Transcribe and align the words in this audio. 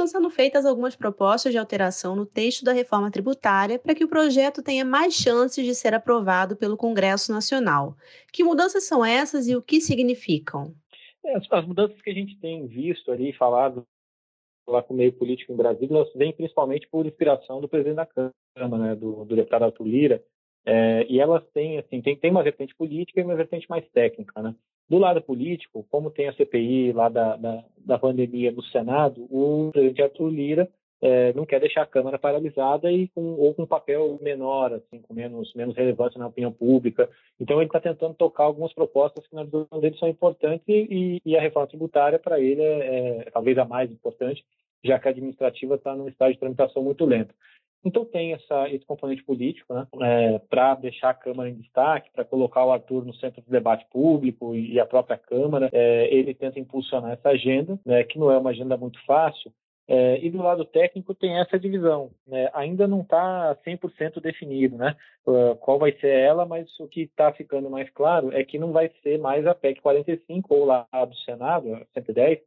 estão 0.00 0.06
sendo 0.06 0.30
feitas 0.30 0.64
algumas 0.64 0.96
propostas 0.96 1.52
de 1.52 1.58
alteração 1.58 2.16
no 2.16 2.24
texto 2.24 2.64
da 2.64 2.72
reforma 2.72 3.10
tributária 3.10 3.78
para 3.78 3.94
que 3.94 4.04
o 4.04 4.08
projeto 4.08 4.62
tenha 4.62 4.84
mais 4.84 5.14
chances 5.14 5.64
de 5.64 5.74
ser 5.74 5.94
aprovado 5.94 6.56
pelo 6.56 6.76
Congresso 6.76 7.32
Nacional. 7.32 7.94
Que 8.32 8.42
mudanças 8.42 8.84
são 8.84 9.04
essas 9.04 9.46
e 9.48 9.54
o 9.54 9.62
que 9.62 9.80
significam? 9.80 10.74
É, 11.24 11.36
as, 11.36 11.46
as 11.50 11.66
mudanças 11.66 12.00
que 12.00 12.10
a 12.10 12.14
gente 12.14 12.38
tem 12.38 12.66
visto 12.66 13.12
ali, 13.12 13.32
falado 13.32 13.84
lá 14.66 14.82
com 14.82 14.94
o 14.94 14.96
meio 14.96 15.12
político 15.12 15.52
em 15.52 15.56
Brasília, 15.56 15.96
elas 15.96 16.12
vêm 16.14 16.32
principalmente 16.32 16.88
por 16.88 17.04
inspiração 17.04 17.60
do 17.60 17.68
presidente 17.68 17.96
da 17.96 18.06
Câmara, 18.06 18.78
né, 18.78 18.94
do, 18.94 19.24
do 19.24 19.36
deputado 19.36 19.64
Arthur 19.64 19.86
Lira, 19.86 20.24
é, 20.64 21.06
e 21.08 21.20
elas 21.20 21.42
têm, 21.52 21.78
assim, 21.78 22.00
tem, 22.00 22.16
tem 22.16 22.30
uma 22.30 22.42
vertente 22.42 22.74
política 22.74 23.20
e 23.20 23.24
uma 23.24 23.34
vertente 23.34 23.68
mais 23.68 23.88
técnica, 23.90 24.42
né? 24.42 24.54
Do 24.88 24.98
lado 24.98 25.22
político, 25.22 25.86
como 25.90 26.10
tem 26.10 26.28
a 26.28 26.32
CPI 26.32 26.92
lá 26.92 27.08
da, 27.08 27.36
da, 27.36 27.64
da 27.78 27.98
pandemia 27.98 28.50
no 28.50 28.62
Senado, 28.64 29.26
o 29.30 29.70
presidente 29.72 30.02
Arthur 30.02 30.28
Lira 30.28 30.68
é, 31.02 31.32
não 31.32 31.46
quer 31.46 31.60
deixar 31.60 31.82
a 31.82 31.86
Câmara 31.86 32.18
paralisada 32.18 32.92
e 32.92 33.08
com, 33.08 33.22
ou 33.22 33.54
com 33.54 33.62
um 33.62 33.66
papel 33.66 34.18
menor, 34.20 34.72
assim, 34.72 35.00
com 35.00 35.14
menos, 35.14 35.52
menos 35.54 35.74
relevância 35.74 36.18
na 36.18 36.26
opinião 36.26 36.52
pública. 36.52 37.08
Então, 37.38 37.56
ele 37.56 37.66
está 37.66 37.80
tentando 37.80 38.14
tocar 38.14 38.44
algumas 38.44 38.72
propostas 38.74 39.26
que, 39.26 39.34
na 39.34 39.44
visão 39.44 39.66
dele, 39.80 39.96
são 39.96 40.08
importantes 40.08 40.66
e, 40.68 41.20
e 41.24 41.36
a 41.36 41.40
reforma 41.40 41.68
tributária, 41.68 42.18
para 42.18 42.38
ele, 42.38 42.60
é, 42.60 43.20
é, 43.26 43.30
talvez 43.30 43.56
a 43.56 43.64
mais 43.64 43.90
importante, 43.90 44.44
já 44.84 44.98
que 44.98 45.08
a 45.08 45.10
administrativa 45.10 45.76
está 45.76 45.94
num 45.94 46.08
estágio 46.08 46.34
de 46.34 46.40
tramitação 46.40 46.82
muito 46.82 47.04
lento. 47.06 47.34
Então 47.84 48.04
tem 48.04 48.32
essa, 48.32 48.68
esse 48.68 48.84
componente 48.84 49.22
político, 49.24 49.72
né, 49.72 49.86
é, 50.00 50.38
para 50.38 50.74
deixar 50.74 51.10
a 51.10 51.14
Câmara 51.14 51.48
em 51.48 51.54
destaque, 51.54 52.10
para 52.10 52.24
colocar 52.24 52.64
o 52.64 52.72
Arthur 52.72 53.04
no 53.04 53.14
centro 53.14 53.40
do 53.42 53.50
debate 53.50 53.86
público 53.90 54.54
e, 54.54 54.78
a 54.78 54.86
própria 54.86 55.16
Câmara. 55.16 55.70
É, 55.72 56.12
ele 56.14 56.34
tenta 56.34 56.60
impulsionar 56.60 57.12
essa 57.12 57.30
agenda, 57.30 57.78
né, 57.84 58.04
que 58.04 58.18
não 58.18 58.30
é 58.30 58.36
uma 58.36 58.50
agenda 58.50 58.76
muito 58.76 59.02
fácil. 59.06 59.52
É, 59.88 60.24
e 60.24 60.30
do 60.30 60.38
lado 60.38 60.64
técnico 60.64 61.12
tem 61.14 61.40
essa 61.40 61.58
divisão. 61.58 62.10
Né, 62.26 62.48
ainda 62.52 62.86
não 62.86 63.00
está 63.00 63.56
100% 63.66 64.20
definido 64.20 64.76
né, 64.76 64.94
qual 65.58 65.78
vai 65.78 65.92
ser 65.92 66.10
ela, 66.10 66.46
mas 66.46 66.68
o 66.78 66.86
que 66.86 67.02
está 67.02 67.32
ficando 67.32 67.68
mais 67.70 67.88
claro 67.90 68.32
é 68.32 68.44
que 68.44 68.58
não 68.58 68.72
vai 68.72 68.90
ser 69.02 69.18
mais 69.18 69.46
a 69.46 69.54
PEC 69.54 69.80
45 69.80 70.54
ou 70.54 70.64
lá 70.64 70.86
do 70.92 71.16
Senado, 71.16 71.74
a 71.74 71.84
110, 71.94 72.38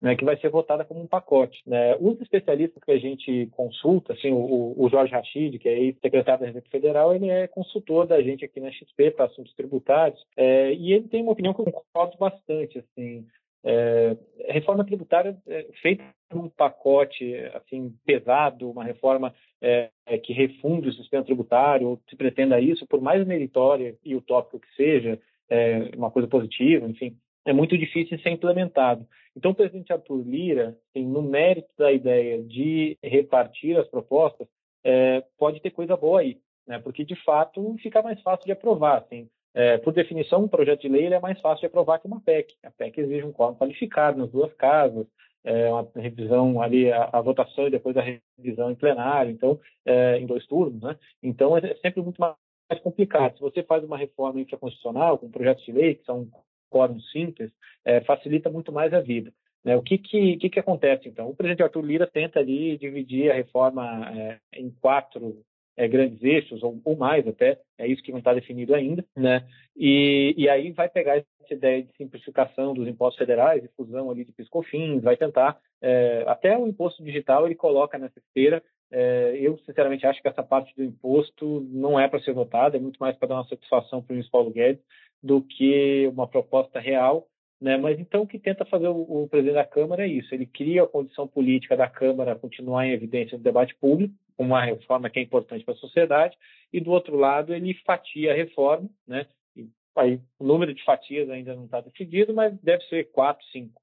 né, 0.00 0.16
que 0.16 0.24
vai 0.24 0.36
ser 0.38 0.48
votada 0.48 0.84
como 0.84 1.00
um 1.00 1.06
pacote. 1.06 1.60
Né? 1.66 1.96
Os 2.00 2.20
especialistas 2.20 2.82
que 2.82 2.90
a 2.90 2.98
gente 2.98 3.48
consulta, 3.52 4.14
assim, 4.14 4.30
o, 4.32 4.74
o 4.76 4.88
Jorge 4.88 5.12
Rachid, 5.12 5.58
que 5.58 5.68
é 5.68 5.92
secretário 6.00 6.40
da 6.40 6.46
Receita 6.46 6.70
Federal, 6.70 7.14
ele 7.14 7.28
é 7.28 7.46
consultor 7.46 8.06
da 8.06 8.20
gente 8.22 8.44
aqui 8.44 8.60
na 8.60 8.72
XP 8.72 9.10
para 9.10 9.26
assuntos 9.26 9.54
tributários, 9.54 10.20
é, 10.36 10.72
e 10.72 10.92
ele 10.92 11.08
tem 11.08 11.22
uma 11.22 11.32
opinião 11.32 11.52
que 11.52 11.60
eu 11.60 11.66
concordo 11.66 12.16
bastante. 12.18 12.78
Assim, 12.78 13.26
é, 13.62 14.16
a 14.48 14.52
reforma 14.52 14.84
tributária 14.84 15.36
é 15.46 15.66
feita 15.82 16.02
um 16.32 16.48
pacote 16.48 17.34
assim 17.54 17.94
pesado, 18.06 18.70
uma 18.70 18.84
reforma 18.84 19.34
é, 19.60 19.90
é, 20.06 20.16
que 20.16 20.32
refunde 20.32 20.88
o 20.88 20.92
sistema 20.92 21.24
tributário, 21.24 21.88
ou 21.88 22.00
se 22.08 22.16
pretenda 22.16 22.60
isso, 22.60 22.86
por 22.86 23.00
mais 23.00 23.26
meritória 23.26 23.96
e 24.04 24.14
utópico 24.14 24.60
que 24.60 24.74
seja, 24.76 25.20
é, 25.48 25.90
uma 25.96 26.10
coisa 26.10 26.28
positiva, 26.28 26.86
enfim, 26.86 27.16
é 27.44 27.52
muito 27.52 27.76
difícil 27.76 28.18
ser 28.20 28.30
implementado. 28.30 29.06
Então, 29.36 29.52
o 29.52 29.54
presidente 29.54 29.92
Arthur 29.92 30.22
Lira, 30.26 30.76
assim, 30.90 31.06
no 31.06 31.22
mérito 31.22 31.70
da 31.78 31.92
ideia 31.92 32.42
de 32.42 32.98
repartir 33.02 33.78
as 33.78 33.88
propostas, 33.88 34.46
é, 34.84 35.24
pode 35.38 35.60
ter 35.60 35.70
coisa 35.70 35.96
boa 35.96 36.20
aí, 36.20 36.38
né? 36.66 36.78
porque, 36.78 37.04
de 37.04 37.16
fato, 37.24 37.76
fica 37.82 38.02
mais 38.02 38.20
fácil 38.22 38.46
de 38.46 38.52
aprovar. 38.52 38.98
Assim, 38.98 39.28
é, 39.54 39.78
por 39.78 39.92
definição, 39.92 40.44
um 40.44 40.48
projeto 40.48 40.82
de 40.82 40.88
lei 40.88 41.06
é 41.06 41.20
mais 41.20 41.40
fácil 41.40 41.60
de 41.60 41.66
aprovar 41.66 41.98
que 41.98 42.06
uma 42.06 42.20
PEC. 42.20 42.54
A 42.62 42.70
PEC 42.70 43.00
exige 43.00 43.24
um 43.24 43.32
quórum 43.32 43.54
qualificado 43.54 44.18
nas 44.18 44.30
duas 44.30 44.52
casas, 44.54 45.06
é, 45.44 45.70
uma 45.70 45.88
revisão 45.96 46.60
ali, 46.60 46.92
a, 46.92 47.08
a, 47.12 47.20
votação 47.20 47.66
e 47.66 47.70
depois 47.70 47.96
a 47.96 48.02
revisão 48.38 48.70
em 48.70 48.74
plenário, 48.74 49.30
então, 49.30 49.58
é, 49.86 50.18
em 50.18 50.26
dois 50.26 50.46
turnos. 50.46 50.80
Né? 50.82 50.96
Então, 51.22 51.56
é 51.56 51.74
sempre 51.76 52.02
muito 52.02 52.20
mais 52.20 52.36
complicado. 52.82 53.36
Se 53.36 53.40
você 53.40 53.62
faz 53.62 53.82
uma 53.82 53.96
reforma 53.96 54.40
infraconstitucional 54.40 55.18
com 55.18 55.30
projetos 55.30 55.64
de 55.64 55.72
lei, 55.72 55.94
que 55.94 56.04
são 56.04 56.28
quórum 56.70 57.00
simples, 57.00 57.50
é, 57.84 58.00
facilita 58.02 58.48
muito 58.48 58.72
mais 58.72 58.92
a 58.94 59.00
vida. 59.00 59.32
Né? 59.64 59.76
O 59.76 59.82
que 59.82 59.98
que, 59.98 60.36
que 60.36 60.50
que, 60.50 60.60
acontece, 60.60 61.08
então? 61.08 61.28
O 61.28 61.36
presidente 61.36 61.62
Arthur 61.62 61.84
Lira 61.84 62.06
tenta 62.06 62.40
ali 62.40 62.78
dividir 62.78 63.30
a 63.30 63.34
reforma 63.34 64.10
é, 64.10 64.38
em 64.54 64.70
quatro 64.80 65.44
é, 65.76 65.86
grandes 65.88 66.22
eixos, 66.22 66.62
ou, 66.62 66.80
ou, 66.84 66.96
mais 66.96 67.26
até, 67.26 67.58
é 67.78 67.86
isso 67.86 68.02
que 68.02 68.12
não 68.12 68.18
está 68.18 68.34
definido 68.34 68.74
ainda, 68.74 69.04
né? 69.16 69.46
E, 69.76 70.34
e, 70.36 70.48
aí 70.48 70.72
vai 70.72 70.88
pegar 70.88 71.16
essa 71.16 71.54
ideia 71.54 71.82
de 71.82 71.92
simplificação 71.96 72.74
dos 72.74 72.86
impostos 72.86 73.18
federais, 73.18 73.62
de 73.62 73.68
fusão 73.68 74.10
ali 74.10 74.24
de 74.24 74.32
piscofins, 74.32 75.02
vai 75.02 75.16
tentar, 75.16 75.58
é, 75.80 76.24
até 76.26 76.56
o 76.56 76.66
imposto 76.66 77.02
digital 77.02 77.46
ele 77.46 77.54
coloca 77.54 77.98
nessa 77.98 78.18
esteira, 78.18 78.62
é, 78.92 79.38
eu, 79.40 79.56
sinceramente, 79.58 80.04
acho 80.04 80.20
que 80.20 80.28
essa 80.28 80.42
parte 80.42 80.74
do 80.74 80.82
imposto 80.82 81.60
não 81.70 81.98
é 81.98 82.08
para 82.08 82.20
ser 82.20 82.32
votada, 82.32 82.76
é 82.76 82.80
muito 82.80 82.98
mais 82.98 83.16
para 83.16 83.28
dar 83.28 83.34
uma 83.36 83.48
satisfação 83.48 84.02
para 84.02 84.12
o 84.12 84.14
ministro 84.14 84.32
Paulo 84.32 84.50
Guedes, 84.50 84.82
do 85.22 85.42
que 85.42 86.06
uma 86.08 86.26
proposta 86.26 86.78
real. 86.78 87.26
Né? 87.60 87.76
Mas 87.76 88.00
então 88.00 88.22
o 88.22 88.26
que 88.26 88.38
tenta 88.38 88.64
fazer 88.64 88.88
o, 88.88 89.24
o, 89.24 89.28
presidente 89.28 89.54
da 89.54 89.66
Câmara 89.66 90.04
é 90.04 90.08
isso: 90.08 90.34
ele 90.34 90.46
cria 90.46 90.82
a 90.82 90.88
condição 90.88 91.28
política 91.28 91.76
da 91.76 91.88
Câmara 91.88 92.34
continuar 92.34 92.86
em 92.86 92.92
evidência 92.92 93.36
no 93.36 93.44
debate 93.44 93.74
público, 93.74 94.14
uma 94.38 94.64
reforma 94.64 95.10
que 95.10 95.18
é 95.18 95.22
importante 95.22 95.64
para 95.64 95.74
a 95.74 95.78
sociedade, 95.78 96.36
e 96.72 96.80
do 96.80 96.90
outro 96.90 97.16
lado 97.16 97.54
ele 97.54 97.74
fatia 97.84 98.32
a 98.32 98.34
reforma, 98.34 98.88
né? 99.06 99.26
E, 99.54 99.68
aí, 99.94 100.20
o 100.38 100.44
número 100.44 100.72
de 100.72 100.82
fatias 100.84 101.28
ainda 101.28 101.54
não 101.54 101.66
está 101.66 101.82
decidido, 101.82 102.32
mas 102.32 102.58
deve 102.62 102.82
ser 102.84 103.10
quatro, 103.10 103.44
cinco. 103.52 103.80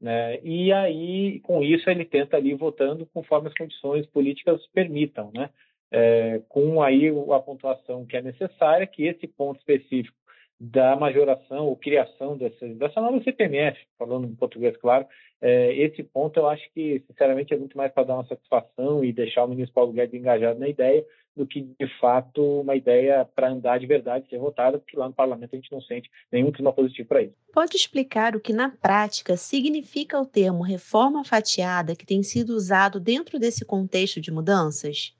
Né? 0.00 0.40
E 0.42 0.72
aí, 0.72 1.40
com 1.40 1.60
isso, 1.62 1.90
ele 1.90 2.04
tenta 2.04 2.36
ali 2.36 2.54
votando 2.54 3.04
conforme 3.12 3.48
as 3.48 3.54
condições 3.54 4.06
políticas 4.06 4.64
permitam, 4.68 5.30
né? 5.34 5.50
É, 5.90 6.42
com 6.48 6.82
aí 6.82 7.08
a 7.08 7.40
pontuação 7.40 8.04
que 8.04 8.16
é 8.16 8.22
necessária, 8.22 8.86
que 8.86 9.04
esse 9.04 9.26
ponto 9.26 9.58
específico 9.58 10.17
da 10.60 10.96
majoração 10.96 11.66
ou 11.66 11.76
criação 11.76 12.36
dessa, 12.36 12.66
dessa 12.68 13.00
nova 13.00 13.22
CPMF, 13.22 13.78
falando 13.98 14.26
em 14.26 14.34
português, 14.34 14.76
claro, 14.76 15.06
é, 15.40 15.72
esse 15.74 16.02
ponto 16.02 16.38
eu 16.38 16.48
acho 16.48 16.68
que, 16.74 17.02
sinceramente, 17.06 17.54
é 17.54 17.56
muito 17.56 17.76
mais 17.76 17.92
para 17.92 18.04
dar 18.04 18.14
uma 18.14 18.26
satisfação 18.26 19.04
e 19.04 19.12
deixar 19.12 19.44
o 19.44 19.48
ministro 19.48 19.74
Paulo 19.74 19.92
Guedes 19.92 20.18
engajado 20.18 20.58
na 20.58 20.68
ideia 20.68 21.04
do 21.36 21.46
que, 21.46 21.60
de 21.60 21.98
fato, 22.00 22.60
uma 22.60 22.74
ideia 22.74 23.24
para 23.24 23.48
andar 23.48 23.78
de 23.78 23.86
verdade, 23.86 24.28
ser 24.28 24.38
votada, 24.38 24.78
porque 24.78 24.96
lá 24.96 25.06
no 25.06 25.14
parlamento 25.14 25.50
a 25.52 25.56
gente 25.56 25.70
não 25.70 25.80
sente 25.80 26.10
nenhum 26.32 26.50
clima 26.50 26.72
positivo 26.72 27.08
para 27.08 27.22
isso. 27.22 27.34
Pode 27.52 27.76
explicar 27.76 28.34
o 28.34 28.40
que, 28.40 28.52
na 28.52 28.68
prática, 28.68 29.36
significa 29.36 30.20
o 30.20 30.26
termo 30.26 30.62
reforma 30.62 31.24
fatiada 31.24 31.94
que 31.94 32.04
tem 32.04 32.24
sido 32.24 32.50
usado 32.50 32.98
dentro 32.98 33.38
desse 33.38 33.64
contexto 33.64 34.20
de 34.20 34.32
mudanças? 34.32 35.16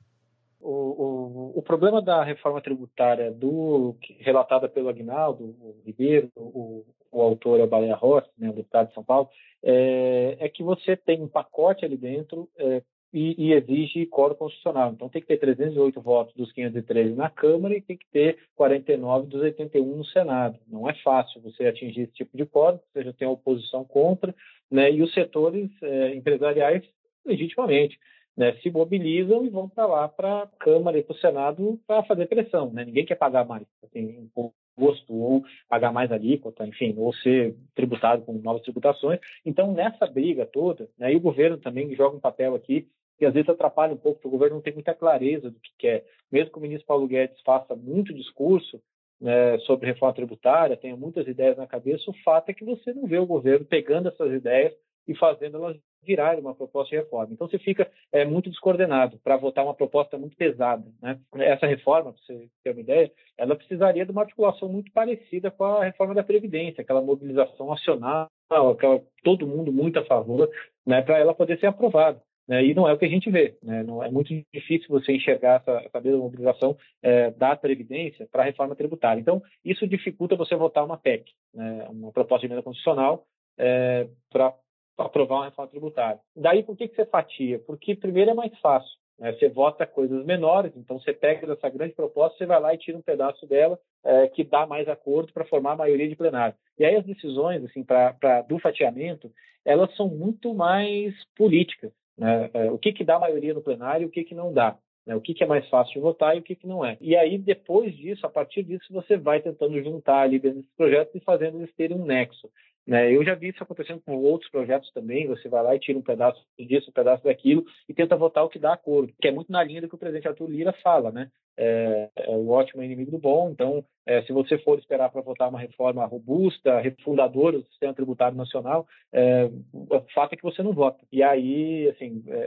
O, 0.69 1.53
o, 1.55 1.59
o, 1.61 1.63
problema 1.63 2.03
da 2.03 2.23
reforma 2.23 2.61
tributária 2.61 3.33
do 3.33 3.97
relatada 4.19 4.69
pelo 4.69 4.91
Agnaldo 4.91 5.57
Ribeiro, 5.87 6.31
o, 6.37 6.85
o 7.11 7.23
autor 7.23 7.59
é 7.59 7.63
o 7.63 7.67
Baleia 7.67 7.97
Rossi, 7.97 8.29
né, 8.37 8.51
o 8.51 8.53
deputado 8.53 8.89
de 8.89 8.95
São 8.95 9.03
Paulo, 9.03 9.31
é, 9.63 10.37
é 10.39 10.47
que 10.51 10.63
você 10.63 10.95
tem 10.95 11.23
um 11.23 11.27
pacote 11.27 11.87
ali 11.87 11.97
dentro 11.97 12.51
é, 12.59 12.83
e, 13.15 13.47
e, 13.47 13.55
exige 13.55 14.05
quórum 14.05 14.35
constitucional. 14.35 14.93
Então 14.93 15.09
tem 15.09 15.23
que 15.23 15.29
ter 15.29 15.39
308 15.39 16.03
votos 16.03 16.35
dos 16.35 16.53
513 16.53 17.15
na 17.15 17.31
Câmara 17.31 17.75
e 17.75 17.81
tem 17.81 17.97
que 17.97 18.07
ter 18.13 18.39
49 18.55 19.27
dos 19.27 19.41
81 19.41 19.97
no 19.97 20.05
Senado. 20.05 20.59
Não 20.69 20.87
é 20.87 20.93
fácil 21.03 21.41
você 21.41 21.65
atingir 21.65 22.03
esse 22.03 22.13
tipo 22.13 22.37
de 22.37 22.45
quórum, 22.45 22.79
você 22.93 23.05
já 23.05 23.13
tem 23.15 23.27
a 23.27 23.31
oposição 23.31 23.87
contra, 23.87 24.35
né, 24.71 24.93
e 24.93 25.01
os 25.01 25.15
setores 25.15 25.71
é, 25.83 26.15
empresariais 26.15 26.85
legitimamente 27.25 27.99
né, 28.39 28.53
se 28.63 28.71
mobilizam 28.71 29.45
e 29.45 29.49
vão 29.49 29.69
para 29.69 29.85
lá, 29.85 30.09
para 30.09 30.45
a 30.45 30.47
Câmara 30.61 30.97
e 30.97 31.03
para 31.03 31.13
o 31.13 31.19
Senado, 31.19 31.81
para 31.85 32.05
fazer 32.05 32.27
pressão. 32.27 32.71
Né? 32.71 32.85
Ninguém 32.85 33.05
quer 33.05 33.17
pagar 33.17 33.45
mais 33.45 33.67
assim, 33.83 34.31
imposto 34.77 35.13
ou 35.13 35.43
pagar 35.69 35.93
mais 35.93 36.13
alíquota, 36.13 36.65
enfim, 36.65 36.95
ou 36.97 37.13
ser 37.13 37.57
tributado 37.75 38.23
com 38.23 38.33
novas 38.35 38.63
tributações. 38.63 39.19
Então, 39.45 39.73
nessa 39.73 40.07
briga 40.07 40.47
toda, 40.47 40.89
né, 40.97 41.13
e 41.13 41.17
o 41.17 41.21
governo 41.21 41.59
também 41.59 41.93
joga 41.97 42.17
um 42.17 42.21
papel 42.21 42.55
aqui 42.55 42.87
que 43.19 43.27
às 43.27 43.35
vezes 43.35 43.49
atrapalha 43.51 43.95
um 43.95 43.97
pouco, 43.97 44.21
porque 44.21 44.29
o 44.29 44.31
governo 44.31 44.55
não 44.55 44.63
tem 44.63 44.73
muita 44.73 44.95
clareza 44.95 45.51
do 45.51 45.59
que 45.59 45.73
quer. 45.77 46.05
Mesmo 46.31 46.53
que 46.53 46.59
o 46.59 46.63
ministro 46.63 46.87
Paulo 46.87 47.09
Guedes 47.09 47.41
faça 47.41 47.75
muito 47.75 48.15
discurso, 48.15 48.81
né, 49.21 49.59
sobre 49.67 49.89
reforma 49.89 50.15
tributária, 50.15 50.77
tenha 50.77 50.97
muitas 50.97 51.27
ideias 51.27 51.57
na 51.57 51.67
cabeça, 51.67 52.09
o 52.09 52.15
fato 52.23 52.51
é 52.51 52.55
que 52.55 52.65
você 52.65 52.93
não 52.93 53.05
vê 53.05 53.19
o 53.19 53.27
governo 53.27 53.67
pegando 53.67 54.09
essas 54.09 54.33
ideias 54.33 54.73
e 55.09 55.17
fazendo 55.17 55.57
elas 55.57 55.77
virarem 56.05 56.41
uma 56.41 56.55
proposta 56.55 56.91
de 56.91 57.03
reforma. 57.03 57.33
Então 57.33 57.49
você 57.49 57.59
fica 57.59 57.91
é, 58.13 58.25
muito 58.25 58.49
descoordenado 58.49 59.19
para 59.23 59.37
votar 59.37 59.65
uma 59.65 59.75
proposta 59.75 60.17
muito 60.17 60.37
pesada. 60.37 60.85
Né? 61.03 61.19
Essa 61.37 61.67
reforma, 61.67 62.13
para 62.13 62.23
você 62.23 62.49
ter 62.63 62.71
uma 62.71 62.81
ideia, 62.81 63.11
ela 63.37 63.57
precisaria 63.57 64.05
de 64.05 64.13
uma 64.13 64.23
articulação 64.23 64.69
muito 64.69 64.93
parecida 64.93 65.51
com 65.51 65.65
a 65.65 65.85
reforma 65.85 66.15
da 66.15 66.23
Previdência, 66.23 66.83
aquela 66.83 67.03
mobilização 67.03 67.69
nacional, 67.69 68.29
aquela, 68.49 69.03
todo 69.25 69.47
mundo 69.47 69.73
muito 69.73 69.99
a 69.99 70.05
favor, 70.05 70.49
né, 70.87 71.03
para 71.03 71.19
ela 71.19 71.35
poder 71.35 71.59
ser 71.59 71.67
aprovada. 71.67 72.23
Né? 72.49 72.65
E 72.65 72.75
não 72.75 72.89
é 72.89 72.93
o 72.95 72.99
que 72.99 73.05
a 73.05 73.11
gente 73.11 73.31
vê. 73.31 73.57
Né? 73.63 73.83
Não, 73.83 74.03
é 74.03 74.11
muito 74.11 74.33
difícil 74.55 74.89
você 74.89 75.13
enxergar 75.13 75.61
essa, 75.61 75.73
essa 75.85 76.01
mesma 76.01 76.21
mobilização 76.21 76.77
é, 77.03 77.31
da 77.33 77.55
Previdência 77.55 78.27
para 78.33 78.43
a 78.43 78.47
reforma 78.47 78.75
tributária. 78.75 79.21
Então, 79.21 79.43
isso 79.63 79.87
dificulta 79.87 80.37
você 80.37 80.57
votar 80.57 80.85
uma 80.85 80.97
PEC, 80.97 81.31
né? 81.53 81.87
uma 81.91 82.11
proposta 82.11 82.41
de 82.41 82.47
emenda 82.47 82.63
constitucional, 82.63 83.27
é, 83.59 84.09
para 84.31 84.55
aprovar 84.99 85.37
uma 85.37 85.45
reforma 85.47 85.71
tributária. 85.71 86.21
Daí, 86.37 86.63
por 86.63 86.77
que, 86.77 86.89
que 86.89 86.97
você 86.97 87.07
fatia? 87.07 87.59
Porque, 87.61 87.95
primeiro, 87.95 88.31
é 88.33 88.35
mais 88.35 88.57
fácil. 88.59 88.99
Né? 89.19 89.33
Você 89.33 89.49
vota 89.49 89.87
coisas 89.87 90.25
menores, 90.25 90.73
então 90.77 90.99
você 90.99 91.13
pega 91.13 91.47
dessa 91.47 91.69
grande 91.69 91.95
proposta, 91.95 92.39
você 92.39 92.47
vai 92.47 92.61
lá 92.61 92.75
e 92.75 92.79
tira 92.79 92.97
um 92.97 93.03
pedaço 93.03 93.47
dela 93.47 93.79
é, 94.05 94.29
que 94.29 94.45
dá 94.45 94.67
mais 94.67 94.89
acordo 94.89 95.33
para 95.33 95.45
formar 95.45 95.73
a 95.73 95.77
maioria 95.77 96.09
de 96.09 96.17
plenário. 96.17 96.55
E 96.79 96.85
aí 96.85 96.97
as 96.97 97.05
decisões, 97.05 97.65
assim, 97.65 97.83
pra, 97.83 98.13
pra, 98.15 98.43
do 98.43 98.59
fatiamento, 98.59 99.31
elas 99.65 99.95
são 99.97 100.09
muito 100.09 100.55
mais 100.55 101.15
políticas. 101.37 101.93
Né? 102.17 102.51
É, 102.55 102.71
o 102.71 102.79
que, 102.79 102.93
que 102.93 103.05
dá 103.05 103.19
maioria 103.19 103.55
no 103.55 103.63
plenário 103.63 104.05
e 104.05 104.07
o 104.07 104.11
que, 104.11 104.25
que 104.25 104.35
não 104.35 104.53
dá. 104.53 104.77
Né? 105.09 105.17
O 105.17 105.21
que, 105.21 105.43
é 105.43 105.47
mais 105.47 105.67
fácil 105.69 105.95
de 105.95 106.01
votar 106.01 106.37
e 106.37 106.41
o 106.41 106.43
que 106.43 106.59
não 106.65 106.85
é. 106.85 106.99
E 107.01 107.17
aí, 107.17 107.39
depois 107.39 107.97
disso, 107.97 108.27
a 108.27 108.31
partir 108.31 108.63
disso, 108.63 108.93
você 108.93 109.17
vai 109.17 109.41
tentando 109.41 109.83
juntar 109.83 110.21
ali 110.21 110.39
dentro 110.39 110.59
desses 110.59 110.77
projetos 110.77 111.15
e 111.15 111.21
fazendo 111.21 111.59
eles 111.59 111.75
terem 111.75 111.97
um 111.97 112.05
nexo. 112.05 112.51
Né? 112.89 113.15
Eu 113.15 113.23
já 113.23 113.35
vi 113.35 113.49
isso 113.49 113.63
acontecendo 113.63 114.01
com 114.01 114.17
outros 114.17 114.51
projetos 114.51 114.91
também. 114.93 115.27
Você 115.27 115.47
vai 115.47 115.63
lá 115.63 115.77
e 115.77 115.79
tira 115.79 115.99
um 115.99 116.03
pedaço 116.03 116.43
disso, 116.59 116.89
um 116.89 116.93
pedaço 116.93 117.23
daquilo 117.23 117.67
e 117.87 117.93
tenta 117.93 118.17
votar 118.17 118.43
o 118.43 118.49
que 118.49 118.59
dá 118.59 118.73
acordo, 118.73 119.13
que 119.21 119.29
é 119.29 119.31
muito 119.31 119.53
na 119.53 119.63
linha 119.63 119.83
do 119.83 119.89
que 119.91 119.95
o 119.95 119.99
presidente 119.99 120.27
Arthur 120.27 120.49
Lira 120.49 120.73
fala, 120.83 121.13
né? 121.13 121.31
É, 121.61 122.09
é 122.17 122.31
o 122.31 122.51
ótimo 122.51 122.83
é 122.83 122.85
inimigo 122.85 123.11
do 123.11 123.19
bom. 123.19 123.51
Então, 123.51 123.85
é, 124.07 124.23
se 124.23 124.33
você 124.33 124.57
for 124.59 124.79
esperar 124.79 125.11
para 125.11 125.21
votar 125.21 125.49
uma 125.49 125.59
reforma 125.59 126.07
robusta, 126.07 126.81
refundadora 126.81 127.59
do 127.59 127.67
sistema 127.67 127.93
tributário 127.93 128.39
nacional, 128.39 128.87
é, 129.13 129.51
o 129.73 130.01
fato 130.15 130.33
é 130.33 130.37
que 130.37 130.43
você 130.43 130.63
não 130.63 130.73
vota. 130.73 131.05
E 131.11 131.23
aí, 131.23 131.89
assim, 131.89 132.23
é, 132.29 132.39